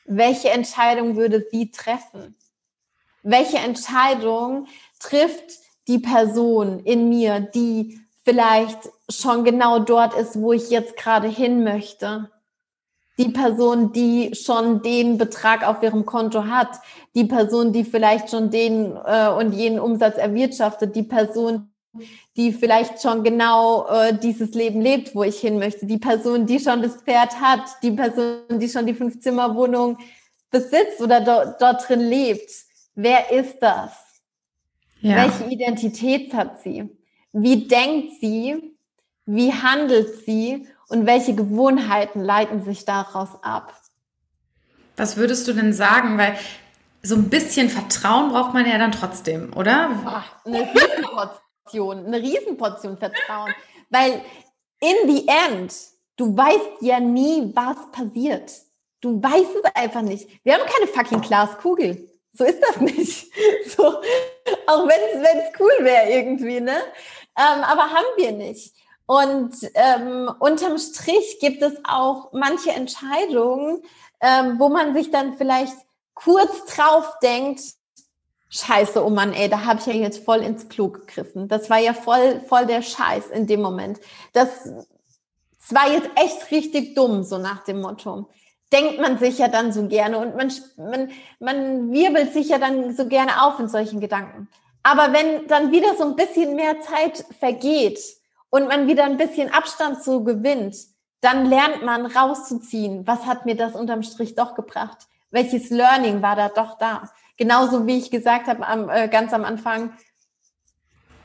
[0.06, 2.36] Welche Entscheidung würde sie treffen?
[3.22, 4.66] Welche Entscheidung
[5.00, 11.28] trifft die Person in mir, die vielleicht schon genau dort ist, wo ich jetzt gerade
[11.28, 12.30] hin möchte?
[13.18, 16.68] Die Person, die schon den Betrag auf ihrem Konto hat,
[17.14, 21.70] die Person, die vielleicht schon den äh, und jenen Umsatz erwirtschaftet, die Person,
[22.36, 26.60] die vielleicht schon genau äh, dieses Leben lebt, wo ich hin möchte, die Person, die
[26.60, 29.96] schon das Pferd hat, die Person, die schon die Fünfzimmerwohnung
[30.50, 32.50] besitzt oder do dort drin lebt.
[32.94, 33.92] Wer ist das?
[35.00, 35.16] Ja.
[35.16, 36.88] Welche Identität hat sie?
[37.32, 38.72] Wie denkt sie?
[39.26, 40.66] Wie handelt sie?
[40.88, 43.74] Und welche Gewohnheiten leiten sich daraus ab?
[44.96, 46.16] Was würdest du denn sagen?
[46.16, 46.36] Weil
[47.02, 49.90] so ein bisschen Vertrauen braucht man ja dann trotzdem, oder?
[50.04, 50.68] Ach, eine
[51.02, 53.52] Portion, eine Riesenportion Vertrauen.
[53.90, 54.22] Weil
[54.80, 55.74] in the end,
[56.16, 58.52] du weißt ja nie, was passiert.
[59.00, 60.28] Du weißt es einfach nicht.
[60.44, 62.08] Wir haben keine fucking Glaskugel.
[62.32, 63.26] So ist das nicht.
[63.76, 63.84] So,
[64.66, 66.76] auch wenn es cool wäre irgendwie, ne?
[67.36, 68.74] Ähm, aber haben wir nicht.
[69.06, 73.82] Und ähm, unterm Strich gibt es auch manche Entscheidungen,
[74.20, 75.76] ähm, wo man sich dann vielleicht
[76.14, 77.60] kurz drauf denkt,
[78.48, 81.48] Scheiße, oh Mann, ey, da habe ich ja jetzt voll ins Klo gegriffen.
[81.48, 84.00] Das war ja voll, voll der Scheiß in dem Moment.
[84.32, 88.28] Das, das war jetzt echt richtig dumm, so nach dem Motto.
[88.72, 92.96] Denkt man sich ja dann so gerne und man, man, man wirbelt sich ja dann
[92.96, 94.48] so gerne auf in solchen Gedanken.
[94.82, 97.98] Aber wenn dann wieder so ein bisschen mehr Zeit vergeht
[98.50, 100.76] und man wieder ein bisschen Abstand so gewinnt,
[101.20, 104.98] dann lernt man rauszuziehen, was hat mir das unterm Strich doch gebracht?
[105.30, 107.10] Welches Learning war da doch da?
[107.36, 109.92] Genauso wie ich gesagt habe am, äh, ganz am Anfang,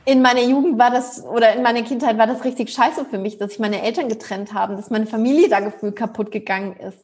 [0.04, 3.38] in meiner Jugend war das oder in meiner Kindheit war das richtig scheiße für mich,
[3.38, 6.98] dass ich meine Eltern getrennt haben, dass meine Familie da gefühlt kaputt gegangen ist.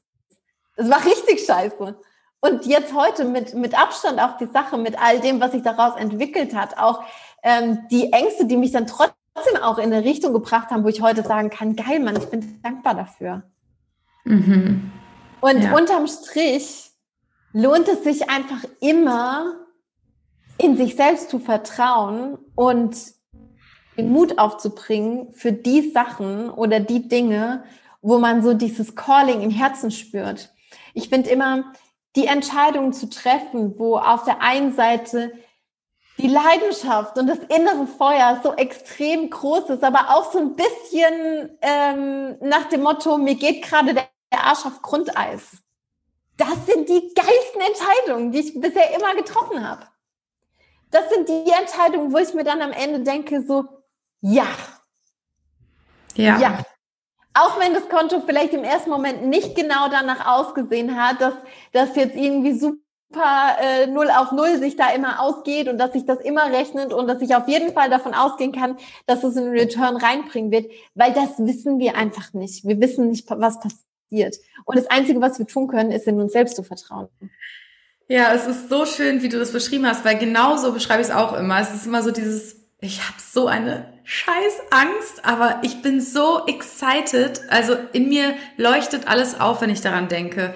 [0.76, 1.96] Es war richtig scheiße.
[2.40, 5.96] Und jetzt heute mit, mit Abstand auf die Sache, mit all dem, was sich daraus
[5.96, 7.02] entwickelt hat, auch
[7.42, 9.14] ähm, die Ängste, die mich dann trotzdem
[9.62, 12.60] auch in eine Richtung gebracht haben, wo ich heute sagen kann, geil, Mann, ich bin
[12.62, 13.42] dankbar dafür.
[14.24, 14.92] Mhm.
[15.40, 15.76] Und ja.
[15.76, 16.90] unterm Strich
[17.52, 19.54] lohnt es sich einfach immer,
[20.58, 22.96] in sich selbst zu vertrauen und
[23.96, 27.64] den Mut aufzubringen für die Sachen oder die Dinge,
[28.02, 30.52] wo man so dieses Calling im Herzen spürt.
[30.94, 31.72] Ich finde immer,
[32.16, 35.32] die Entscheidung zu treffen, wo auf der einen Seite
[36.18, 41.58] die Leidenschaft und das innere Feuer so extrem groß ist, aber auch so ein bisschen
[41.62, 45.62] ähm, nach dem Motto, mir geht gerade der Arsch auf Grundeis
[46.38, 49.86] das sind die geilsten Entscheidungen, die ich bisher immer getroffen habe.
[50.90, 53.64] Das sind die Entscheidungen, wo ich mir dann am Ende denke, so,
[54.20, 54.46] ja.
[56.14, 56.38] Ja.
[56.38, 56.62] Ja.
[57.34, 61.34] Auch wenn das Konto vielleicht im ersten Moment nicht genau danach ausgesehen hat, dass
[61.72, 62.78] das jetzt irgendwie super
[63.14, 67.08] äh, null auf null sich da immer ausgeht und dass sich das immer rechnet und
[67.08, 71.12] dass ich auf jeden Fall davon ausgehen kann, dass es einen Return reinbringen wird, weil
[71.12, 72.66] das wissen wir einfach nicht.
[72.66, 74.36] Wir wissen nicht, was passiert.
[74.64, 77.08] Und das Einzige, was wir tun können, ist in uns selbst zu vertrauen.
[78.08, 81.08] Ja, es ist so schön, wie du das beschrieben hast, weil genau so beschreibe ich
[81.08, 81.60] es auch immer.
[81.60, 86.46] Es ist immer so dieses, ich habe so eine scheiß Angst, aber ich bin so
[86.46, 87.42] excited.
[87.50, 90.54] Also in mir leuchtet alles auf, wenn ich daran denke.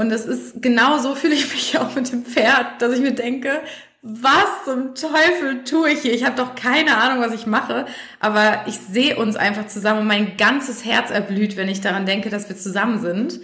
[0.00, 3.12] Und es ist genau so fühle ich mich auch mit dem Pferd, dass ich mir
[3.12, 3.60] denke,
[4.00, 6.14] was zum Teufel tue ich hier?
[6.14, 7.84] Ich habe doch keine Ahnung, was ich mache,
[8.18, 12.30] aber ich sehe uns einfach zusammen und mein ganzes Herz erblüht, wenn ich daran denke,
[12.30, 13.40] dass wir zusammen sind.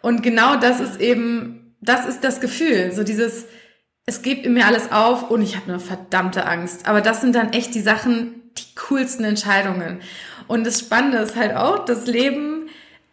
[0.00, 3.46] Und genau das ist eben, das ist das Gefühl, so dieses,
[4.06, 6.88] es gibt in mir alles auf und ich habe eine verdammte Angst.
[6.88, 10.02] Aber das sind dann echt die Sachen, die coolsten Entscheidungen.
[10.46, 12.55] Und das Spannende ist halt auch, das Leben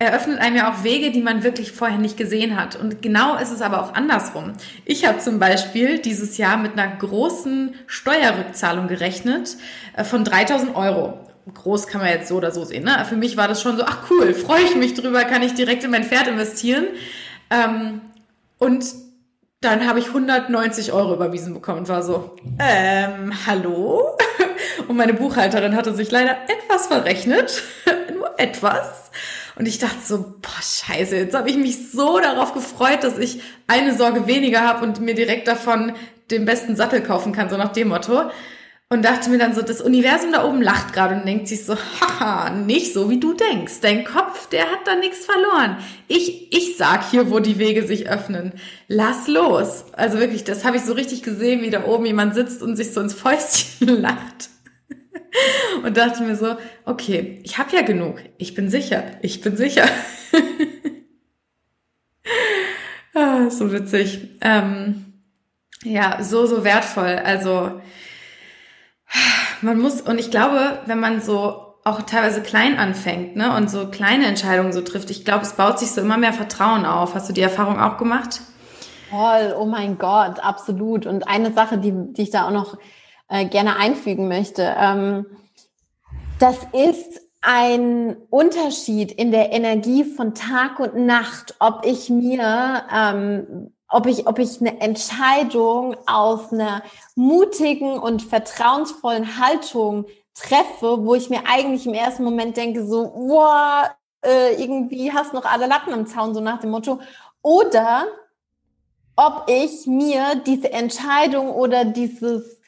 [0.03, 2.75] eröffnet einem ja auch Wege, die man wirklich vorher nicht gesehen hat.
[2.75, 4.53] Und genau ist es aber auch andersrum.
[4.85, 9.57] Ich habe zum Beispiel dieses Jahr mit einer großen Steuerrückzahlung gerechnet
[9.95, 11.19] äh, von 3000 Euro.
[11.53, 12.85] Groß kann man jetzt so oder so sehen.
[12.85, 13.05] Ne?
[13.07, 15.83] Für mich war das schon so, ach cool, freue ich mich drüber, kann ich direkt
[15.83, 16.85] in mein Pferd investieren.
[17.49, 18.01] Ähm,
[18.59, 18.85] und
[19.63, 24.17] dann habe ich 190 Euro überwiesen bekommen und war so, ähm, hallo?
[24.87, 27.63] Und meine Buchhalterin hatte sich leider etwas verrechnet,
[28.17, 29.11] nur etwas.
[29.55, 33.41] Und ich dachte so, boah, scheiße, jetzt habe ich mich so darauf gefreut, dass ich
[33.67, 35.93] eine Sorge weniger habe und mir direkt davon
[36.31, 38.31] den besten Sattel kaufen kann, so nach dem Motto.
[38.89, 41.75] und dachte mir dann so, das Universum da oben lacht gerade und denkt sich so,
[41.75, 43.79] haha, nicht so wie du denkst.
[43.81, 45.77] Dein Kopf, der hat da nichts verloren.
[46.07, 48.53] Ich, ich sag hier, wo die Wege sich öffnen.
[48.87, 49.85] Lass los.
[49.93, 52.93] Also wirklich, das habe ich so richtig gesehen, wie da oben jemand sitzt und sich
[52.93, 54.49] so ins Fäustchen lacht.
[55.83, 58.21] Und dachte mir so, okay, ich habe ja genug.
[58.37, 59.03] Ich bin sicher.
[59.21, 59.85] Ich bin sicher.
[63.13, 64.29] ah, so witzig.
[64.41, 65.13] Ähm,
[65.83, 67.19] ja, so, so wertvoll.
[67.23, 67.81] Also,
[69.61, 73.87] man muss, und ich glaube, wenn man so auch teilweise klein anfängt, ne, und so
[73.87, 77.13] kleine Entscheidungen so trifft, ich glaube, es baut sich so immer mehr Vertrauen auf.
[77.13, 78.41] Hast du die Erfahrung auch gemacht?
[79.09, 81.05] Toll, oh mein Gott, absolut.
[81.05, 82.77] Und eine Sache, die, die ich da auch noch
[83.33, 85.25] äh, gerne einfügen möchte, ähm,
[86.39, 93.73] das ist ein Unterschied in der Energie von Tag und Nacht, ob ich mir ähm,
[93.89, 96.81] ob ich, ob ich eine Entscheidung aus einer
[97.15, 103.87] mutigen und vertrauensvollen Haltung treffe, wo ich mir eigentlich im ersten Moment denke, so, wow,
[104.25, 106.99] äh, irgendwie hast noch alle Latten am Zaun, so nach dem Motto.
[107.43, 108.05] Oder
[109.15, 112.62] ob ich mir diese Entscheidung oder dieses,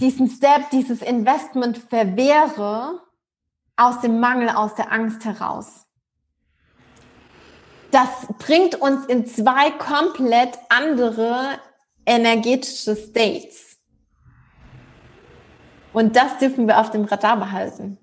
[0.00, 3.00] diesen Step, dieses Investment verwehre
[3.76, 5.82] aus dem Mangel, aus der Angst heraus
[7.92, 11.58] das bringt uns in zwei komplett andere
[12.06, 13.76] energetische States.
[15.92, 17.98] Und das dürfen wir auf dem Radar behalten.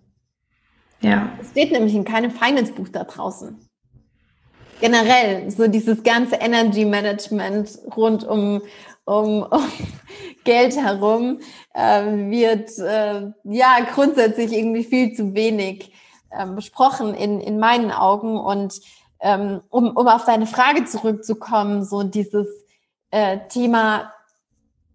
[1.01, 1.31] Ja.
[1.41, 3.59] Es steht nämlich in keinem Finance-Buch da draußen.
[4.79, 8.61] Generell, so dieses ganze Energy Management rund um,
[9.09, 9.63] um, um
[10.43, 11.39] Geld herum
[11.73, 15.91] äh, wird äh, ja grundsätzlich irgendwie viel zu wenig
[16.29, 18.37] äh, besprochen in, in meinen Augen.
[18.37, 18.79] Und
[19.19, 22.47] ähm, um, um auf deine Frage zurückzukommen, so dieses
[23.11, 24.13] äh, Thema,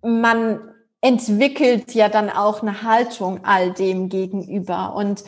[0.02, 0.60] man
[1.00, 4.94] entwickelt ja dann auch eine Haltung all dem gegenüber.
[4.94, 5.24] Und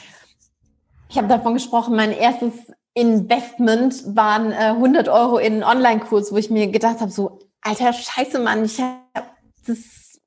[1.10, 2.52] ich habe davon gesprochen, mein erstes
[2.94, 7.92] Investment waren äh, 100 Euro in einen Online-Kurs, wo ich mir gedacht habe, so, alter
[7.92, 10.20] Scheiße, Mann, ich hab, das,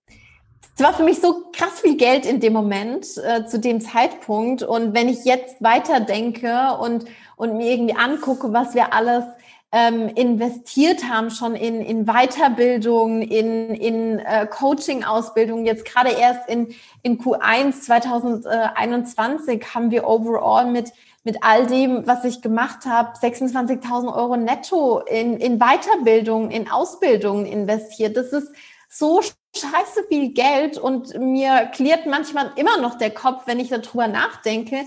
[0.77, 4.63] das war für mich so krass viel Geld in dem Moment, äh, zu dem Zeitpunkt.
[4.63, 7.05] Und wenn ich jetzt weiterdenke und
[7.39, 9.23] und mir irgendwie angucke, was wir alles
[9.71, 15.65] ähm, investiert haben, schon in, in Weiterbildung, in, in äh, Coaching-Ausbildung.
[15.65, 20.91] Jetzt gerade erst in, in Q1 2021 haben wir overall mit,
[21.29, 27.45] mit all dem, was ich gemacht habe, 26.000 Euro netto in, in Weiterbildung, in Ausbildung
[27.45, 28.17] investiert.
[28.17, 28.51] Das ist
[28.89, 34.07] so scheiße viel Geld und mir klärt manchmal immer noch der Kopf, wenn ich darüber
[34.07, 34.85] nachdenke.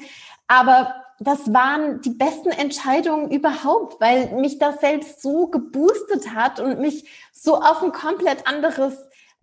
[0.48, 6.80] Aber das waren die besten Entscheidungen überhaupt, weil mich das selbst so geboostet hat und
[6.80, 8.94] mich so auf ein komplett anderes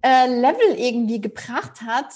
[0.01, 2.07] äh, Level irgendwie gebracht hat.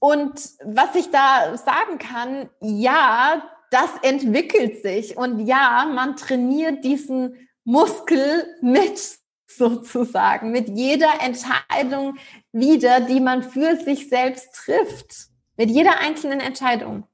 [0.00, 3.40] Und was ich da sagen kann, ja,
[3.74, 9.00] das entwickelt sich und ja, man trainiert diesen Muskel mit
[9.48, 12.16] sozusagen, mit jeder Entscheidung
[12.52, 17.04] wieder, die man für sich selbst trifft, mit jeder einzelnen Entscheidung.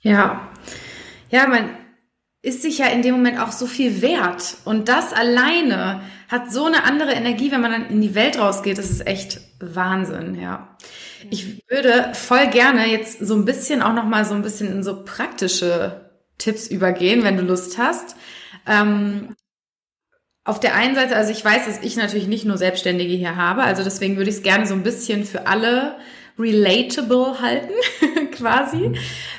[0.00, 0.48] Ja,
[1.30, 1.76] ja, man
[2.40, 4.56] ist sich ja in dem Moment auch so viel wert.
[4.64, 8.78] Und das alleine hat so eine andere Energie, wenn man dann in die Welt rausgeht.
[8.78, 10.76] Das ist echt Wahnsinn, ja.
[11.30, 14.82] Ich würde voll gerne jetzt so ein bisschen auch noch mal so ein bisschen in
[14.82, 18.16] so praktische Tipps übergehen, wenn du Lust hast.
[18.66, 19.34] Ähm,
[20.44, 23.62] auf der einen Seite, also ich weiß, dass ich natürlich nicht nur Selbstständige hier habe,
[23.62, 25.98] also deswegen würde ich es gerne so ein bisschen für alle
[26.38, 27.72] relatable halten,
[28.32, 28.92] quasi.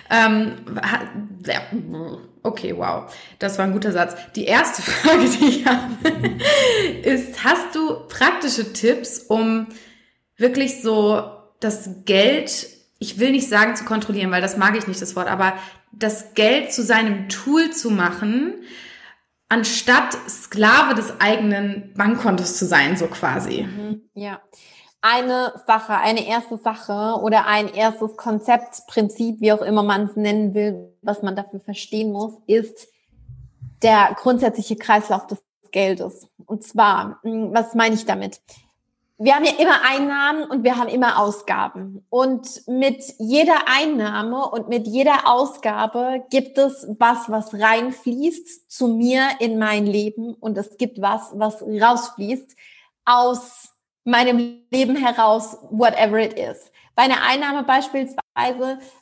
[0.09, 0.53] Ähm,
[2.43, 4.15] okay, wow, das war ein guter Satz.
[4.35, 5.93] Die erste Frage, die ich habe,
[7.03, 9.67] ist, hast du praktische Tipps, um
[10.37, 12.67] wirklich so das Geld,
[12.99, 15.53] ich will nicht sagen zu kontrollieren, weil das mag ich nicht, das Wort, aber
[15.91, 18.55] das Geld zu seinem Tool zu machen,
[19.49, 23.63] anstatt Sklave des eigenen Bankkontos zu sein, so quasi.
[23.63, 24.41] Mhm, ja
[25.03, 30.53] eine Sache, eine erste Sache oder ein erstes Konzeptprinzip, wie auch immer man es nennen
[30.53, 32.87] will, was man dafür verstehen muss, ist
[33.81, 35.43] der grundsätzliche Kreislauf des
[35.73, 36.25] Geldes.
[36.45, 38.39] Und zwar, hm, was meine ich damit?
[39.19, 42.05] Wir haben ja immer Einnahmen und wir haben immer Ausgaben.
[42.09, 49.27] Und mit jeder Einnahme und mit jeder Ausgabe gibt es was, was reinfließt zu mir
[49.39, 52.55] in mein Leben und es gibt was, was rausfließt
[53.05, 53.69] aus
[54.03, 56.71] meinem Leben heraus, whatever it is.
[56.95, 58.22] Bei einer Einnahme beispielsweise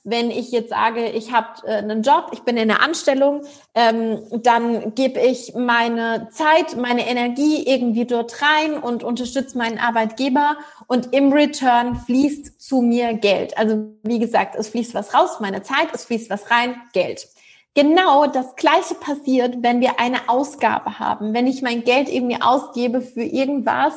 [0.03, 3.43] wenn ich jetzt sage, ich habe äh, einen Job, ich bin in einer Anstellung,
[3.75, 10.57] ähm, dann gebe ich meine Zeit, meine Energie irgendwie dort rein und unterstütze meinen Arbeitgeber
[10.88, 13.57] und im Return fließt zu mir Geld.
[13.57, 17.27] Also wie gesagt, es fließt was raus, meine Zeit, es fließt was rein, Geld.
[17.73, 22.99] Genau das Gleiche passiert, wenn wir eine Ausgabe haben, wenn ich mein Geld irgendwie ausgebe
[23.01, 23.93] für irgendwas.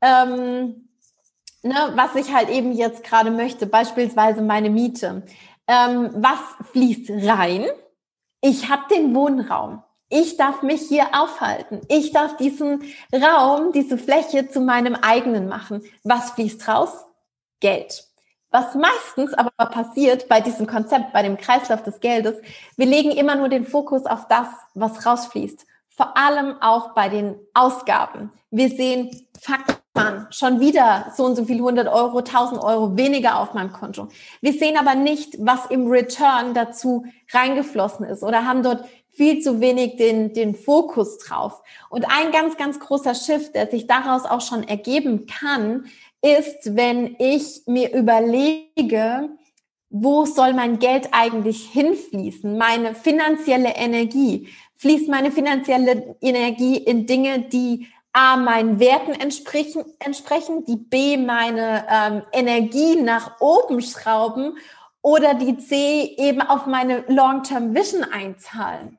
[0.00, 0.88] Ähm,
[1.62, 5.22] ne, was ich halt eben jetzt gerade möchte, beispielsweise meine Miete.
[5.66, 6.40] Ähm, was
[6.72, 7.66] fließt rein?
[8.40, 9.82] Ich habe den Wohnraum.
[10.08, 11.82] Ich darf mich hier aufhalten.
[11.88, 12.82] Ich darf diesen
[13.14, 15.82] Raum, diese Fläche zu meinem eigenen machen.
[16.02, 17.04] Was fließt raus?
[17.60, 18.04] Geld.
[18.50, 22.34] Was meistens aber passiert bei diesem Konzept, bei dem Kreislauf des Geldes,
[22.76, 25.64] wir legen immer nur den Fokus auf das, was rausfließt.
[25.88, 28.32] Vor allem auch bei den Ausgaben.
[28.50, 33.40] Wir sehen, Fakten man schon wieder so und so viel 100 Euro, 1000 Euro weniger
[33.40, 34.08] auf meinem Konto.
[34.40, 39.60] Wir sehen aber nicht, was im Return dazu reingeflossen ist oder haben dort viel zu
[39.60, 41.62] wenig den, den Fokus drauf.
[41.88, 45.86] Und ein ganz, ganz großer Shift, der sich daraus auch schon ergeben kann,
[46.22, 49.30] ist, wenn ich mir überlege,
[49.88, 52.56] wo soll mein Geld eigentlich hinfließen?
[52.56, 54.48] Meine finanzielle Energie.
[54.76, 61.86] Fließt meine finanzielle Energie in Dinge, die A, meinen Werten entsprechen, entsprechen, die B, meine
[61.88, 64.58] ähm, Energie nach oben schrauben
[65.00, 68.98] oder die C, eben auf meine Long-Term Vision einzahlen.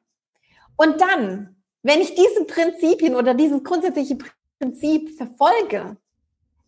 [0.78, 4.18] Und dann, wenn ich diese Prinzipien oder dieses grundsätzliche
[4.59, 5.97] Prinzip verfolge,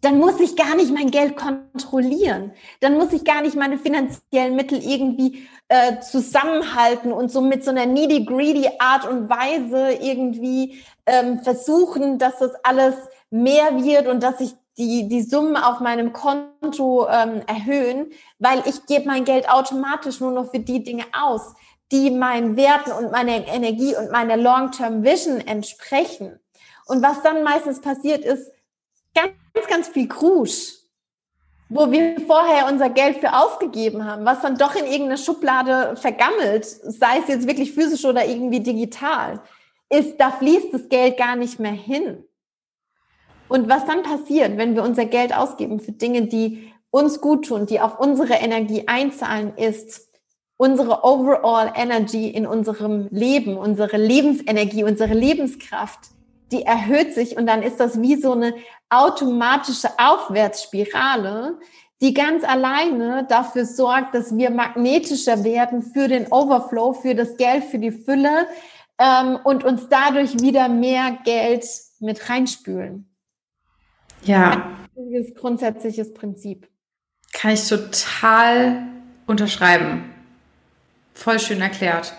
[0.04, 2.52] dann muss ich gar nicht mein Geld kontrollieren.
[2.82, 7.72] Dann muss ich gar nicht meine finanziellen Mittel irgendwie äh, zusammenhalten und so mit so
[7.72, 12.96] einer needy, greedy Art und Weise irgendwie ähm, versuchen, dass das alles
[13.30, 18.86] mehr wird und dass ich die, die Summen auf meinem Konto ähm, erhöhen, weil ich
[18.86, 21.54] gebe mein Geld automatisch nur noch für die Dinge aus,
[21.94, 26.40] die meinen Werten und meiner Energie und meiner Long-Term Vision entsprechen.
[26.88, 28.52] Und was dann meistens passiert ist,
[29.16, 29.34] ganz,
[29.74, 30.76] ganz viel Krusch,
[31.70, 36.66] wo wir vorher unser Geld für ausgegeben haben, was dann doch in irgendeine Schublade vergammelt,
[36.66, 39.42] sei es jetzt wirklich physisch oder irgendwie digital,
[39.90, 42.24] ist, da fließt das Geld gar nicht mehr hin.
[43.48, 47.66] Und was dann passiert, wenn wir unser Geld ausgeben für Dinge, die uns gut tun,
[47.66, 50.08] die auf unsere Energie einzahlen, ist
[50.58, 56.00] unsere overall Energy in unserem Leben, unsere Lebensenergie, unsere Lebenskraft
[56.54, 58.54] die erhöht sich und dann ist das wie so eine
[58.90, 61.58] automatische Aufwärtsspirale,
[62.00, 67.64] die ganz alleine dafür sorgt, dass wir magnetischer werden für den Overflow, für das Geld,
[67.66, 68.48] für die Fülle
[69.00, 71.66] ähm, und uns dadurch wieder mehr Geld
[72.00, 73.10] mit reinspülen.
[74.22, 74.70] Ja.
[75.12, 76.70] Ist grundsätzliches Prinzip.
[77.34, 78.84] Kann ich total
[79.26, 80.14] unterschreiben.
[81.14, 82.14] Voll schön erklärt.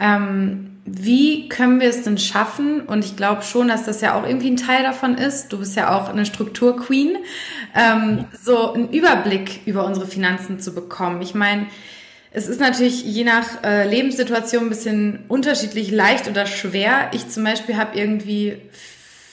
[0.00, 2.80] Ähm, wie können wir es denn schaffen?
[2.80, 5.52] Und ich glaube schon, dass das ja auch irgendwie ein Teil davon ist.
[5.52, 7.18] Du bist ja auch eine Strukturqueen,
[7.76, 11.22] ähm, so einen Überblick über unsere Finanzen zu bekommen.
[11.22, 11.66] Ich meine,
[12.32, 17.10] es ist natürlich je nach äh, Lebenssituation ein bisschen unterschiedlich leicht oder schwer.
[17.12, 18.56] Ich zum Beispiel habe irgendwie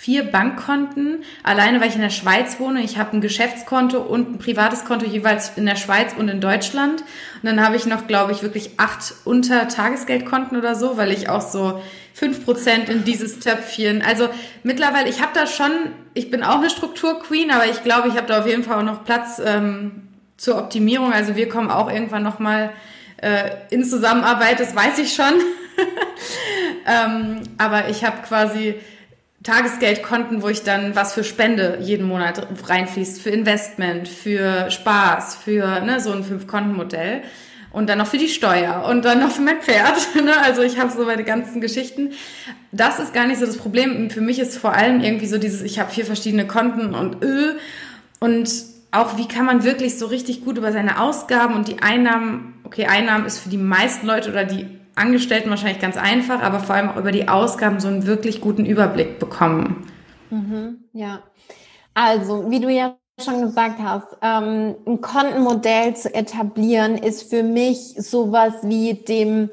[0.08, 2.82] vier Bankkonten, alleine weil ich in der Schweiz wohne.
[2.82, 7.02] Ich habe ein Geschäftskonto und ein privates Konto jeweils in der Schweiz und in Deutschland.
[7.02, 11.42] Und dann habe ich noch, glaube ich, wirklich acht Unter-Tagesgeldkonten oder so, weil ich auch
[11.42, 11.84] so
[12.14, 14.02] fünf Prozent in dieses Töpfchen.
[14.02, 14.30] Also
[14.64, 15.72] mittlerweile, ich habe da schon,
[16.14, 18.84] ich bin auch eine Strukturqueen, aber ich glaube, ich habe da auf jeden Fall auch
[18.84, 20.04] noch Platz ähm,
[20.38, 21.12] zur Optimierung.
[21.12, 22.70] Also wir kommen auch irgendwann nochmal
[23.18, 25.34] äh, in Zusammenarbeit, das weiß ich schon.
[26.88, 28.76] ähm, aber ich habe quasi
[29.44, 35.80] Tagesgeldkonten, wo ich dann was für Spende jeden Monat reinfließt, für Investment, für Spaß, für
[35.82, 37.22] ne, so ein Fünf-Konten-Modell
[37.72, 39.96] und dann noch für die Steuer und dann noch für mein Pferd.
[40.16, 40.34] Ne?
[40.42, 42.12] Also ich habe so meine ganzen Geschichten.
[42.72, 44.10] Das ist gar nicht so das Problem.
[44.10, 47.54] Für mich ist vor allem irgendwie so dieses, ich habe vier verschiedene Konten und öh.
[48.20, 48.50] Und
[48.92, 52.88] auch wie kann man wirklich so richtig gut über seine Ausgaben und die Einnahmen, okay,
[52.88, 54.66] Einnahmen ist für die meisten Leute oder die
[54.98, 58.66] Angestellten wahrscheinlich ganz einfach, aber vor allem auch über die Ausgaben so einen wirklich guten
[58.66, 59.88] Überblick bekommen.
[60.30, 61.24] Mhm, ja,
[61.94, 67.96] also wie du ja schon gesagt hast, ähm, ein Kontenmodell zu etablieren, ist für mich
[67.98, 69.50] sowas wie dem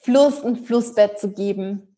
[0.00, 1.88] Fluss ein Flussbett zu geben.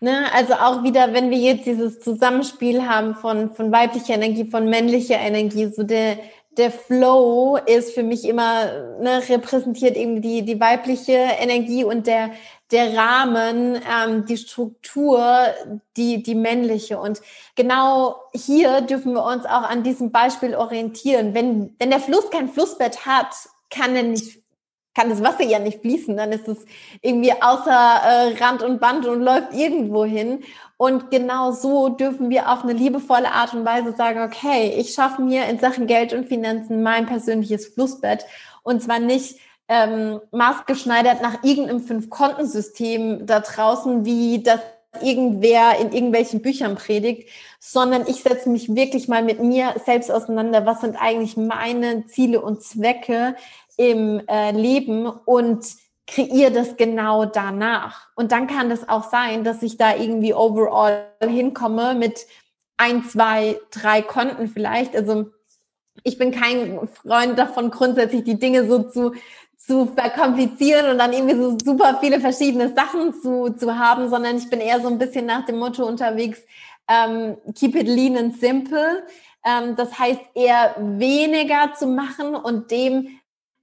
[0.00, 0.26] Ne?
[0.34, 5.18] Also auch wieder, wenn wir jetzt dieses Zusammenspiel haben von, von weiblicher Energie, von männlicher
[5.18, 6.18] Energie, so der,
[6.56, 8.66] der Flow ist für mich immer
[9.00, 12.30] ne, repräsentiert eben die, die weibliche Energie und der,
[12.70, 15.46] der Rahmen, ähm, die Struktur,
[15.96, 16.98] die, die männliche.
[16.98, 17.20] Und
[17.56, 21.34] genau hier dürfen wir uns auch an diesem Beispiel orientieren.
[21.34, 23.34] Wenn, wenn der Fluss kein Flussbett hat,
[23.70, 24.44] kann denn nicht
[24.94, 26.64] kann das Wasser ja nicht fließen, dann ist es
[27.02, 30.44] irgendwie außer äh, Rand und Band und läuft irgendwo hin.
[30.76, 35.22] Und genau so dürfen wir auf eine liebevolle Art und Weise sagen, okay, ich schaffe
[35.22, 38.26] mir in Sachen Geld und Finanzen mein persönliches Flussbett.
[38.62, 44.60] Und zwar nicht ähm, maßgeschneidert nach irgendeinem Fünf-Kontensystem da draußen, wie das
[45.00, 50.66] irgendwer in irgendwelchen Büchern predigt, sondern ich setze mich wirklich mal mit mir selbst auseinander.
[50.66, 53.34] Was sind eigentlich meine Ziele und Zwecke
[53.76, 55.64] im äh, Leben und
[56.06, 58.08] kreiere das genau danach.
[58.14, 62.26] Und dann kann das auch sein, dass ich da irgendwie overall hinkomme mit
[62.76, 64.94] ein, zwei, drei Konten vielleicht.
[64.96, 65.30] Also
[66.02, 69.12] ich bin kein Freund davon, grundsätzlich die Dinge so zu
[69.66, 74.50] zu verkomplizieren und dann irgendwie so super viele verschiedene Sachen zu, zu haben, sondern ich
[74.50, 76.40] bin eher so ein bisschen nach dem Motto unterwegs,
[76.86, 79.04] ähm, keep it lean and simple.
[79.44, 83.08] Ähm, das heißt eher weniger zu machen und dem,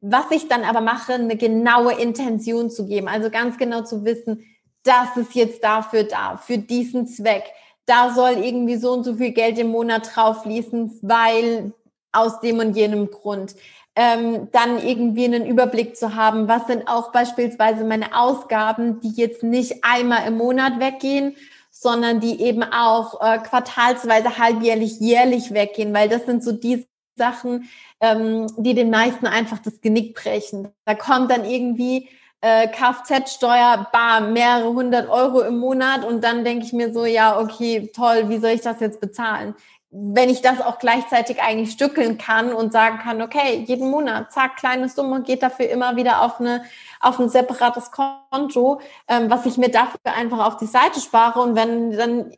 [0.02, 3.08] was ich dann aber mache, eine genaue Intention zu geben.
[3.08, 4.44] Also ganz genau zu wissen,
[4.84, 7.44] das ist jetzt dafür da, für diesen Zweck.
[7.86, 11.74] Da soll irgendwie so und so viel Geld im Monat drauf fließen, weil
[12.12, 13.56] aus dem und jenem Grund
[13.96, 19.44] ähm, dann irgendwie einen Überblick zu haben, was sind auch beispielsweise meine Ausgaben, die jetzt
[19.44, 21.36] nicht einmal im Monat weggehen,
[21.70, 27.70] sondern die eben auch äh, quartalsweise, halbjährlich, jährlich weggehen, weil das sind so die Sachen,
[28.00, 30.70] ähm, die den meisten einfach das Genick brechen.
[30.86, 32.10] Da kommt dann irgendwie
[32.42, 37.40] äh, Kfz-Steuer, bar, mehrere hundert Euro im Monat und dann denke ich mir so, ja,
[37.40, 39.56] okay, toll, wie soll ich das jetzt bezahlen?
[39.92, 44.56] wenn ich das auch gleichzeitig eigentlich stückeln kann und sagen kann, okay, jeden Monat, zack,
[44.56, 46.64] kleine Summe, geht dafür immer wieder auf eine
[47.02, 51.56] auf ein separates Konto, ähm, was ich mir dafür einfach auf die Seite spare und
[51.56, 52.32] wenn dann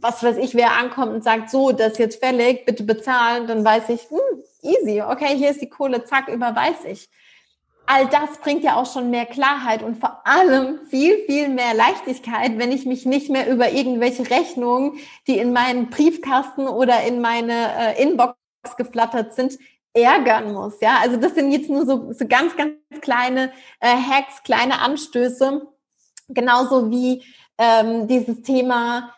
[0.00, 3.64] was weiß ich, wer ankommt und sagt, so, das ist jetzt fällig, bitte bezahlen, dann
[3.64, 7.08] weiß ich, hm, easy, okay, hier ist die Kohle, zack, überweise ich
[7.86, 12.58] all das bringt ja auch schon mehr Klarheit und vor allem viel, viel mehr Leichtigkeit,
[12.58, 17.96] wenn ich mich nicht mehr über irgendwelche Rechnungen, die in meinen Briefkasten oder in meine
[17.96, 18.36] äh, Inbox
[18.76, 19.58] geflattert sind,
[19.94, 20.80] ärgern muss.
[20.80, 25.62] Ja, also das sind jetzt nur so, so ganz, ganz kleine äh, Hacks, kleine Anstöße,
[26.28, 27.22] genauso wie
[27.56, 29.14] ähm, dieses Thema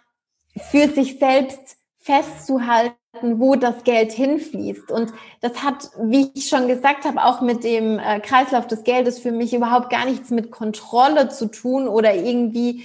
[0.59, 2.97] für sich selbst festzuhalten,
[3.39, 4.91] wo das Geld hinfließt.
[4.91, 9.19] Und das hat, wie ich schon gesagt habe, auch mit dem äh, Kreislauf des Geldes
[9.19, 12.85] für mich überhaupt gar nichts mit Kontrolle zu tun oder irgendwie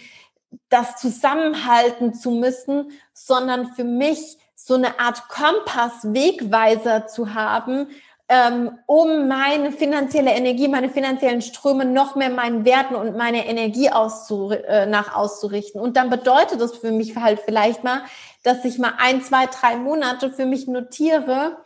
[0.69, 7.88] das zusammenhalten zu müssen, sondern für mich so eine Art Kompass, Wegweiser zu haben,
[8.34, 13.91] ähm, um meine finanzielle Energie, meine finanziellen Ströme noch mehr meinen Werten und meine Energie
[13.91, 15.79] auszu, äh, nach auszurichten.
[15.79, 18.01] Und dann bedeutet das für mich halt vielleicht mal,
[18.41, 21.57] dass ich mal ein, zwei, drei Monate für mich notiere,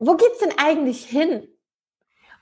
[0.00, 1.46] wo geht's denn eigentlich hin?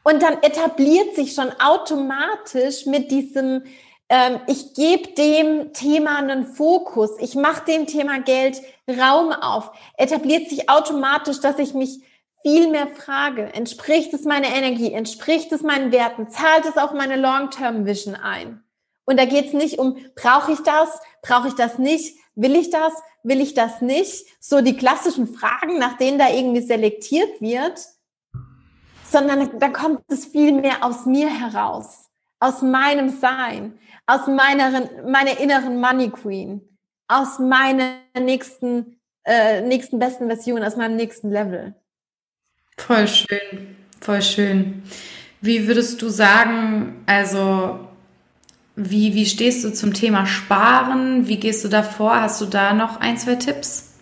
[0.04, 3.64] Und dann etabliert sich schon automatisch mit diesem,
[4.08, 10.48] ähm, ich gebe dem Thema einen Fokus, ich mache dem Thema Geld Raum auf, etabliert
[10.48, 12.00] sich automatisch, dass ich mich
[12.42, 17.16] viel mehr frage, entspricht es meiner Energie, entspricht es meinen Werten, zahlt es auf meine
[17.16, 18.62] Long-Term-Vision ein?
[19.04, 22.70] Und da geht es nicht um, brauche ich das, brauche ich das nicht, will ich
[22.70, 24.26] das, will ich das nicht?
[24.40, 27.80] So die klassischen Fragen, nach denen da irgendwie selektiert wird,
[29.10, 35.38] sondern da kommt es viel mehr aus mir heraus, aus meinem Sein, aus meiner, meiner
[35.38, 36.78] inneren Money Queen,
[37.08, 41.74] aus meiner nächsten, äh, nächsten besten Version, aus meinem nächsten Level.
[42.86, 44.82] Voll schön, voll schön.
[45.40, 47.78] Wie würdest du sagen, also
[48.74, 51.28] wie, wie stehst du zum Thema Sparen?
[51.28, 52.20] Wie gehst du da vor?
[52.20, 53.94] Hast du da noch ein, zwei Tipps?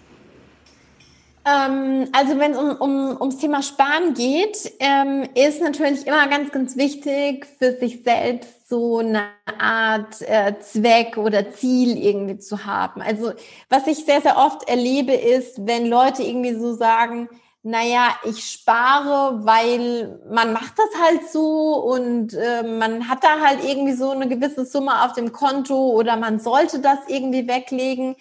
[1.44, 6.52] Ähm, also wenn es um, um, ums Thema Sparen geht, ähm, ist natürlich immer ganz,
[6.52, 9.24] ganz wichtig für sich selbst so eine
[9.58, 13.02] Art äh, Zweck oder Ziel irgendwie zu haben.
[13.02, 13.32] Also
[13.68, 17.28] was ich sehr, sehr oft erlebe, ist, wenn Leute irgendwie so sagen,
[17.68, 23.62] naja, ich spare, weil man macht das halt so und äh, man hat da halt
[23.62, 28.16] irgendwie so eine gewisse Summe auf dem Konto oder man sollte das irgendwie weglegen.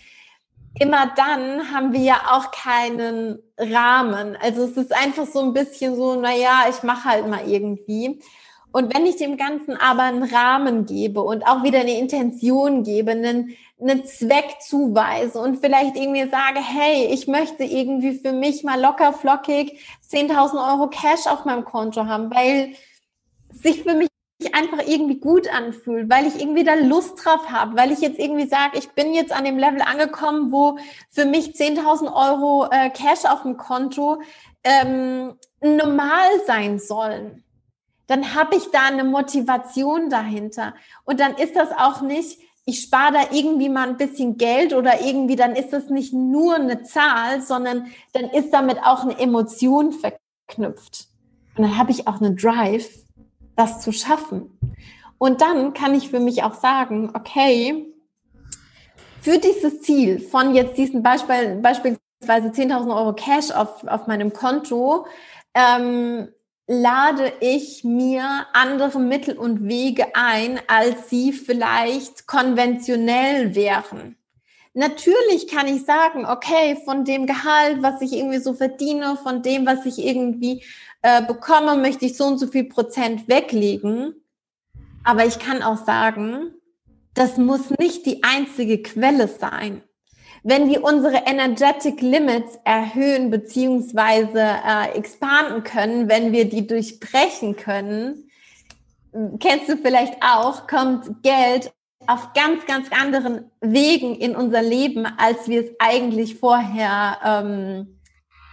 [0.77, 4.37] Immer dann haben wir ja auch keinen Rahmen.
[4.41, 8.19] Also es ist einfach so ein bisschen so, naja, ich mache halt mal irgendwie.
[8.73, 13.11] Und wenn ich dem Ganzen aber einen Rahmen gebe und auch wieder eine Intention gebe,
[13.11, 18.82] einen, einen Zweck zuweise und vielleicht irgendwie sage, hey, ich möchte irgendwie für mich mal
[18.82, 22.73] locker flockig 10.000 Euro Cash auf meinem Konto haben, weil
[23.51, 24.09] sich für mich
[24.53, 28.47] einfach irgendwie gut anfühlt, weil ich irgendwie da Lust drauf habe, weil ich jetzt irgendwie
[28.47, 30.78] sage, ich bin jetzt an dem Level angekommen, wo
[31.09, 34.21] für mich 10.000 Euro äh, Cash auf dem Konto
[34.63, 37.43] ähm, normal sein sollen
[38.07, 40.73] dann habe ich da eine Motivation dahinter.
[41.03, 42.39] Und dann ist das auch nicht,
[42.70, 46.55] ich spare da irgendwie mal ein bisschen Geld oder irgendwie, dann ist das nicht nur
[46.55, 51.07] eine Zahl, sondern dann ist damit auch eine Emotion verknüpft.
[51.55, 52.89] Und dann habe ich auch einen Drive,
[53.55, 54.59] das zu schaffen.
[55.18, 57.86] Und dann kann ich für mich auch sagen, okay,
[59.22, 65.07] für dieses Ziel von jetzt diesen Beispiel, beispielsweise 10.000 Euro Cash auf, auf meinem Konto,
[65.53, 66.28] ähm,
[66.68, 74.18] lade ich mir andere Mittel und Wege ein, als sie vielleicht konventionell wären.
[74.74, 79.65] Natürlich kann ich sagen, okay, von dem Gehalt, was ich irgendwie so verdiene, von dem,
[79.65, 80.63] was ich irgendwie
[81.01, 84.13] äh, bekomme, möchte ich so und so viel Prozent weglegen.
[85.03, 86.51] Aber ich kann auch sagen,
[87.13, 89.82] das muss nicht die einzige Quelle sein.
[90.49, 98.31] Wenn wir unsere Energetic Limits erhöhen beziehungsweise äh, expanden können, wenn wir die durchbrechen können,
[99.41, 101.73] kennst du vielleicht auch, kommt Geld
[102.05, 107.99] auf ganz, ganz anderen Wegen in unser Leben, als wir es eigentlich vorher ähm,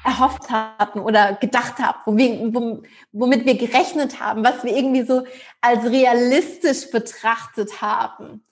[0.04, 2.00] erhofft hatten oder gedacht haben,
[3.12, 5.22] womit wir gerechnet haben, was wir irgendwie so
[5.60, 8.42] als realistisch betrachtet haben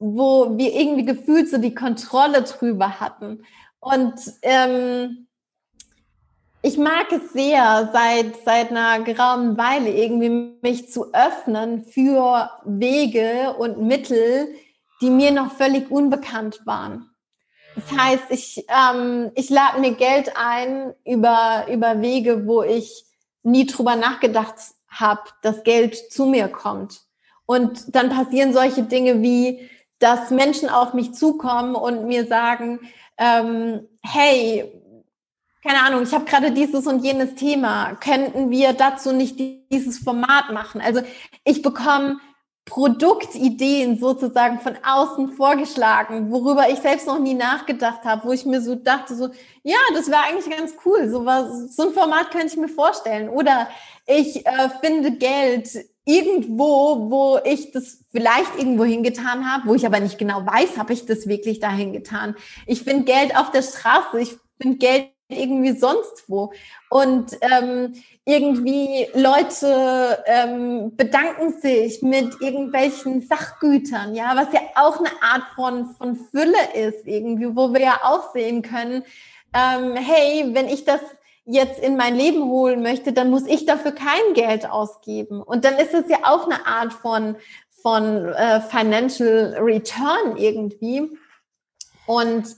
[0.00, 3.44] wo wir irgendwie gefühlt so die Kontrolle drüber hatten.
[3.78, 5.28] Und ähm,
[6.62, 13.54] ich mag es sehr, seit, seit einer geraumen Weile irgendwie mich zu öffnen für Wege
[13.58, 14.48] und Mittel,
[15.00, 17.10] die mir noch völlig unbekannt waren.
[17.74, 23.04] Das heißt, ich, ähm, ich lade mir Geld ein über, über Wege, wo ich
[23.42, 24.56] nie drüber nachgedacht
[24.88, 27.02] habe, dass Geld zu mir kommt.
[27.46, 29.68] Und dann passieren solche Dinge wie,
[30.00, 32.80] dass Menschen auf mich zukommen und mir sagen,
[33.16, 34.72] ähm, hey,
[35.62, 39.38] keine Ahnung, ich habe gerade dieses und jenes Thema, könnten wir dazu nicht
[39.70, 40.80] dieses Format machen?
[40.80, 41.02] Also
[41.44, 42.18] ich bekomme
[42.64, 48.62] Produktideen sozusagen von außen vorgeschlagen, worüber ich selbst noch nie nachgedacht habe, wo ich mir
[48.62, 49.28] so dachte, so,
[49.62, 53.28] ja, das wäre eigentlich ganz cool, so, was, so ein Format könnte ich mir vorstellen.
[53.28, 53.68] Oder
[54.06, 55.68] ich äh, finde Geld
[56.04, 60.92] irgendwo, wo ich das vielleicht irgendwo hingetan habe, wo ich aber nicht genau weiß, habe
[60.92, 62.34] ich das wirklich dahin getan.
[62.66, 66.52] Ich finde Geld auf der Straße, ich finde Geld irgendwie sonst wo.
[66.88, 67.94] Und ähm,
[68.24, 75.94] irgendwie Leute ähm, bedanken sich mit irgendwelchen Sachgütern, ja, was ja auch eine Art von,
[75.94, 79.04] von Fülle ist, irgendwie, wo wir ja auch sehen können,
[79.54, 81.00] ähm, hey, wenn ich das
[81.50, 85.42] jetzt in mein Leben holen möchte, dann muss ich dafür kein Geld ausgeben.
[85.42, 87.36] Und dann ist es ja auch eine Art von,
[87.82, 91.10] von äh, Financial Return irgendwie.
[92.06, 92.56] Und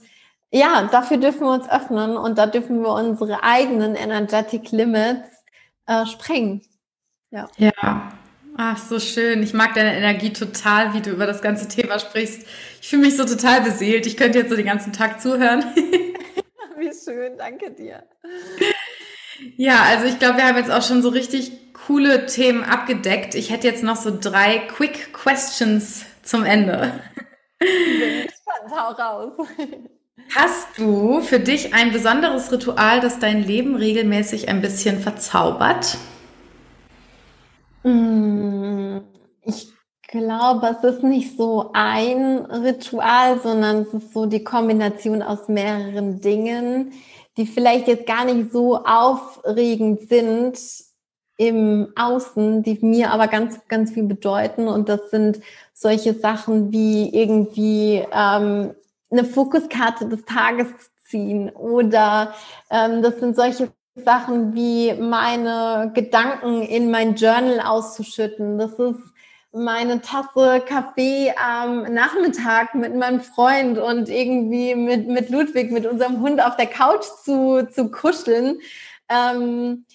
[0.51, 5.29] ja, dafür dürfen wir uns öffnen und da dürfen wir unsere eigenen Energetic Limits
[5.87, 6.61] äh, sprengen.
[7.31, 7.49] Ja.
[7.57, 8.11] ja.
[8.55, 9.41] Ach, so schön.
[9.41, 12.45] Ich mag deine Energie total, wie du über das ganze Thema sprichst.
[12.79, 14.05] Ich fühle mich so total beseelt.
[14.05, 15.63] Ich könnte jetzt so den ganzen Tag zuhören.
[16.77, 18.03] wie schön, danke dir.
[19.57, 21.51] Ja, also ich glaube, wir haben jetzt auch schon so richtig
[21.87, 23.35] coole Themen abgedeckt.
[23.35, 26.99] Ich hätte jetzt noch so drei Quick Questions zum Ende.
[27.59, 29.47] Bin gespannt, hau raus.
[30.35, 35.97] Hast du für dich ein besonderes Ritual, das dein Leben regelmäßig ein bisschen verzaubert?
[37.83, 38.99] Mm,
[39.43, 39.73] ich
[40.07, 46.21] glaube, es ist nicht so ein Ritual, sondern es ist so die Kombination aus mehreren
[46.21, 46.93] Dingen
[47.37, 50.59] die vielleicht jetzt gar nicht so aufregend sind
[51.37, 54.67] im Außen, die mir aber ganz, ganz viel bedeuten.
[54.67, 55.39] Und das sind
[55.73, 58.75] solche Sachen wie irgendwie ähm,
[59.09, 60.67] eine Fokuskarte des Tages
[61.05, 62.33] ziehen oder
[62.69, 68.57] ähm, das sind solche Sachen wie meine Gedanken in mein Journal auszuschütten.
[68.57, 68.99] Das ist
[69.53, 76.21] meine Tasse Kaffee am Nachmittag mit meinem Freund und irgendwie mit, mit Ludwig, mit unserem
[76.21, 78.59] Hund auf der Couch zu, zu kuscheln.
[79.09, 79.85] Ähm,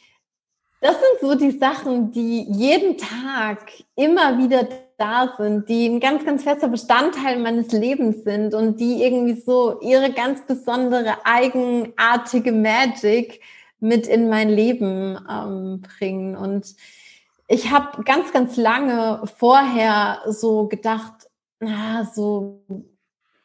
[0.80, 6.24] das sind so die Sachen, die jeden Tag immer wieder da sind, die ein ganz,
[6.24, 13.40] ganz fester Bestandteil meines Lebens sind und die irgendwie so ihre ganz besondere, eigenartige Magic
[13.80, 16.36] mit in mein Leben ähm, bringen.
[16.36, 16.76] Und
[17.48, 21.28] ich habe ganz, ganz lange vorher so gedacht,
[21.60, 22.62] na, so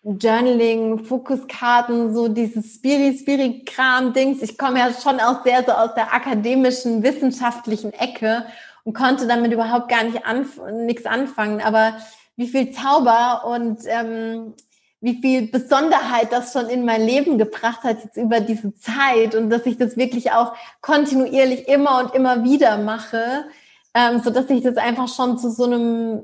[0.04, 4.42] Journaling, Fokuskarten, so dieses Spiri-Spiri-Kram-Dings.
[4.42, 8.46] Ich komme ja schon auch sehr so aus der akademischen, wissenschaftlichen Ecke
[8.84, 11.62] und konnte damit überhaupt gar nicht anf nichts anfangen.
[11.62, 11.98] Aber
[12.36, 14.54] wie viel Zauber und ähm,
[15.00, 19.50] wie viel Besonderheit das schon in mein Leben gebracht hat jetzt über diese Zeit und
[19.50, 23.46] dass ich das wirklich auch kontinuierlich immer und immer wieder mache,
[23.94, 26.24] ähm, so dass sich das einfach schon zu so einem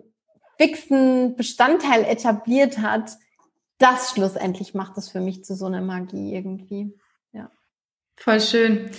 [0.60, 3.12] fixen Bestandteil etabliert hat.
[3.78, 6.94] Das schlussendlich macht es für mich zu so einer Magie irgendwie.
[7.32, 7.50] Ja.
[8.18, 8.90] Voll schön.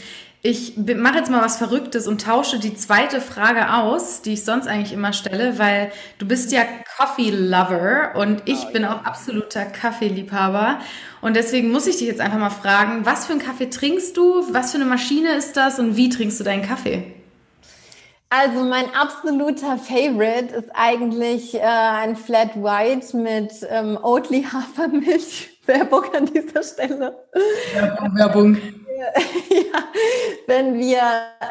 [0.42, 4.68] Ich mache jetzt mal was Verrücktes und tausche die zweite Frage aus, die ich sonst
[4.68, 6.62] eigentlich immer stelle, weil du bist ja
[6.96, 10.78] Coffee Lover und ich oh, bin auch absoluter Kaffeeliebhaber.
[11.20, 14.42] Und deswegen muss ich dich jetzt einfach mal fragen, was für einen Kaffee trinkst du?
[14.50, 17.19] Was für eine Maschine ist das und wie trinkst du deinen Kaffee?
[18.33, 25.49] Also mein absoluter Favorite ist eigentlich äh, ein Flat White mit ähm, Oatly Hafermilch.
[25.66, 27.16] Werbung an dieser Stelle.
[28.14, 28.57] Werbung.
[29.51, 29.84] ja,
[30.46, 31.01] wenn wir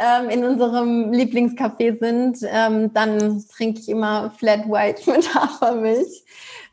[0.02, 6.24] ähm, in unserem Lieblingscafé sind, ähm, dann trinke ich immer Flat White mit Hafermilch.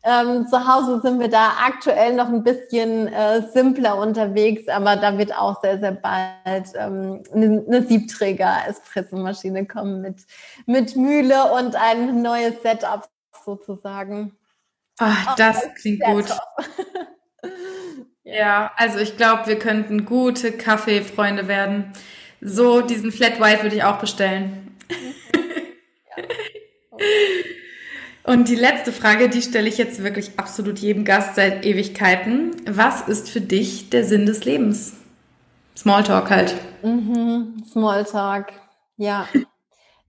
[0.03, 5.19] Ähm, zu Hause sind wir da aktuell noch ein bisschen äh, simpler unterwegs, aber da
[5.19, 10.25] wird auch sehr, sehr bald ähm, eine, eine Siebträger-Espressomaschine kommen mit,
[10.67, 13.09] mit Mühle und ein neues Setup
[13.45, 14.37] sozusagen.
[14.99, 16.27] Ach, das klingt gut.
[18.29, 21.93] Ja, also ich glaube, wir könnten gute Kaffeefreunde werden.
[22.41, 24.77] So diesen Flat White würde ich auch bestellen.
[28.25, 32.51] Und die letzte Frage, die stelle ich jetzt wirklich absolut jedem Gast seit Ewigkeiten.
[32.69, 34.95] Was ist für dich der Sinn des Lebens?
[35.77, 36.57] Smalltalk halt.
[36.83, 38.53] Mhm, Smalltalk,
[38.97, 39.29] ja.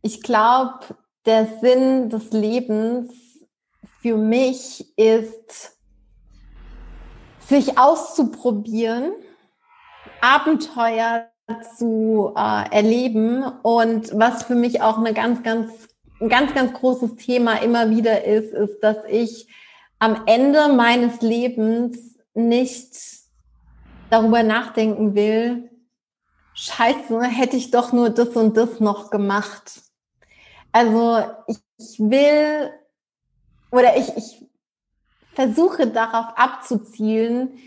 [0.01, 0.79] Ich glaube,
[1.27, 3.11] der Sinn des Lebens
[4.01, 5.76] für mich ist,
[7.47, 9.13] sich auszuprobieren,
[10.21, 11.29] Abenteuer
[11.77, 15.71] zu äh, erleben und was für mich auch eine ganz, ganz,
[16.19, 19.47] ein ganz, ganz großes Thema immer wieder ist, ist, dass ich
[19.99, 22.95] am Ende meines Lebens nicht
[24.09, 25.69] darüber nachdenken will,
[26.53, 29.81] scheiße, hätte ich doch nur das und das noch gemacht.
[30.71, 32.71] Also ich, ich will
[33.71, 34.46] oder ich, ich
[35.37, 37.59] versuche darauf abzuzielen,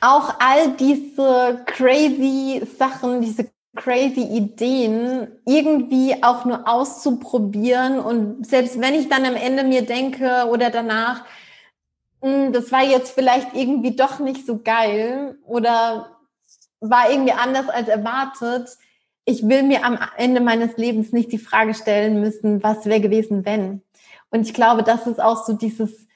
[0.00, 8.94] auch all diese crazy Sachen, diese crazy Ideen irgendwie auch nur auszuprobieren und selbst wenn
[8.94, 11.24] ich dann am Ende mir denke oder danach,
[12.22, 16.16] hm, das war jetzt vielleicht irgendwie doch nicht so geil oder
[16.78, 18.68] war irgendwie anders als erwartet.
[19.24, 23.44] Ich will mir am Ende meines Lebens nicht die Frage stellen müssen, was wäre gewesen,
[23.44, 23.82] wenn.
[24.30, 26.06] Und ich glaube, das ist auch so dieses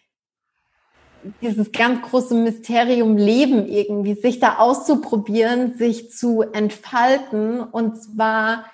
[1.43, 8.65] dieses ganz große Mysterium Leben irgendwie, sich da auszuprobieren, sich zu entfalten und zwar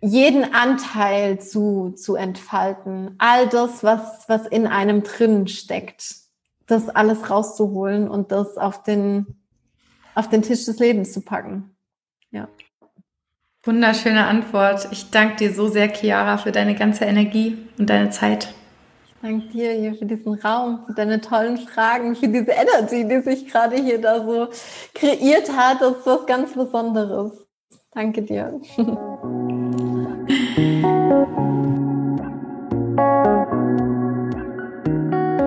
[0.00, 3.14] jeden Anteil zu, zu entfalten.
[3.18, 6.16] All das, was, was in einem drin steckt,
[6.66, 9.26] das alles rauszuholen und das auf den,
[10.14, 11.76] auf den Tisch des Lebens zu packen.
[12.32, 12.48] Ja.
[13.62, 14.88] Wunderschöne Antwort.
[14.90, 18.52] Ich danke dir so sehr, Chiara, für deine ganze Energie und deine Zeit.
[19.22, 23.46] Danke dir hier für diesen Raum, für deine tollen Fragen, für diese Energy, die sich
[23.46, 24.48] gerade hier da so
[24.94, 25.80] kreiert hat.
[25.80, 27.46] Das ist was ganz Besonderes.
[27.92, 28.60] Danke dir.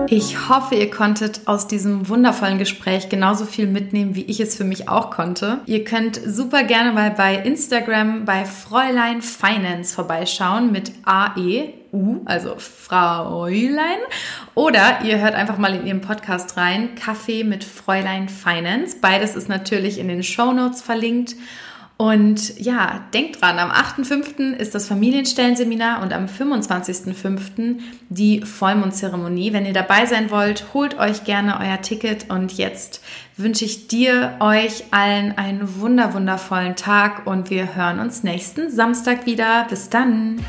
[0.08, 4.64] Ich hoffe, ihr konntet aus diesem wundervollen Gespräch genauso viel mitnehmen, wie ich es für
[4.64, 5.58] mich auch konnte.
[5.66, 11.72] Ihr könnt super gerne mal bei Instagram bei Fräulein Finance vorbeischauen mit AE.
[11.96, 13.98] U, also Fräulein.
[14.54, 18.98] Oder ihr hört einfach mal in ihrem Podcast rein, Kaffee mit Fräulein Finance.
[19.00, 21.36] Beides ist natürlich in den Show Notes verlinkt.
[21.98, 24.52] Und ja, denkt dran, am 8.5.
[24.52, 27.78] ist das Familienstellenseminar und am 25.5.
[28.10, 29.54] die Vollmondzeremonie.
[29.54, 33.00] Wenn ihr dabei sein wollt, holt euch gerne euer Ticket und jetzt
[33.38, 39.24] wünsche ich dir, euch allen einen wunder wundervollen Tag und wir hören uns nächsten Samstag
[39.24, 39.66] wieder.
[39.70, 40.44] Bis dann!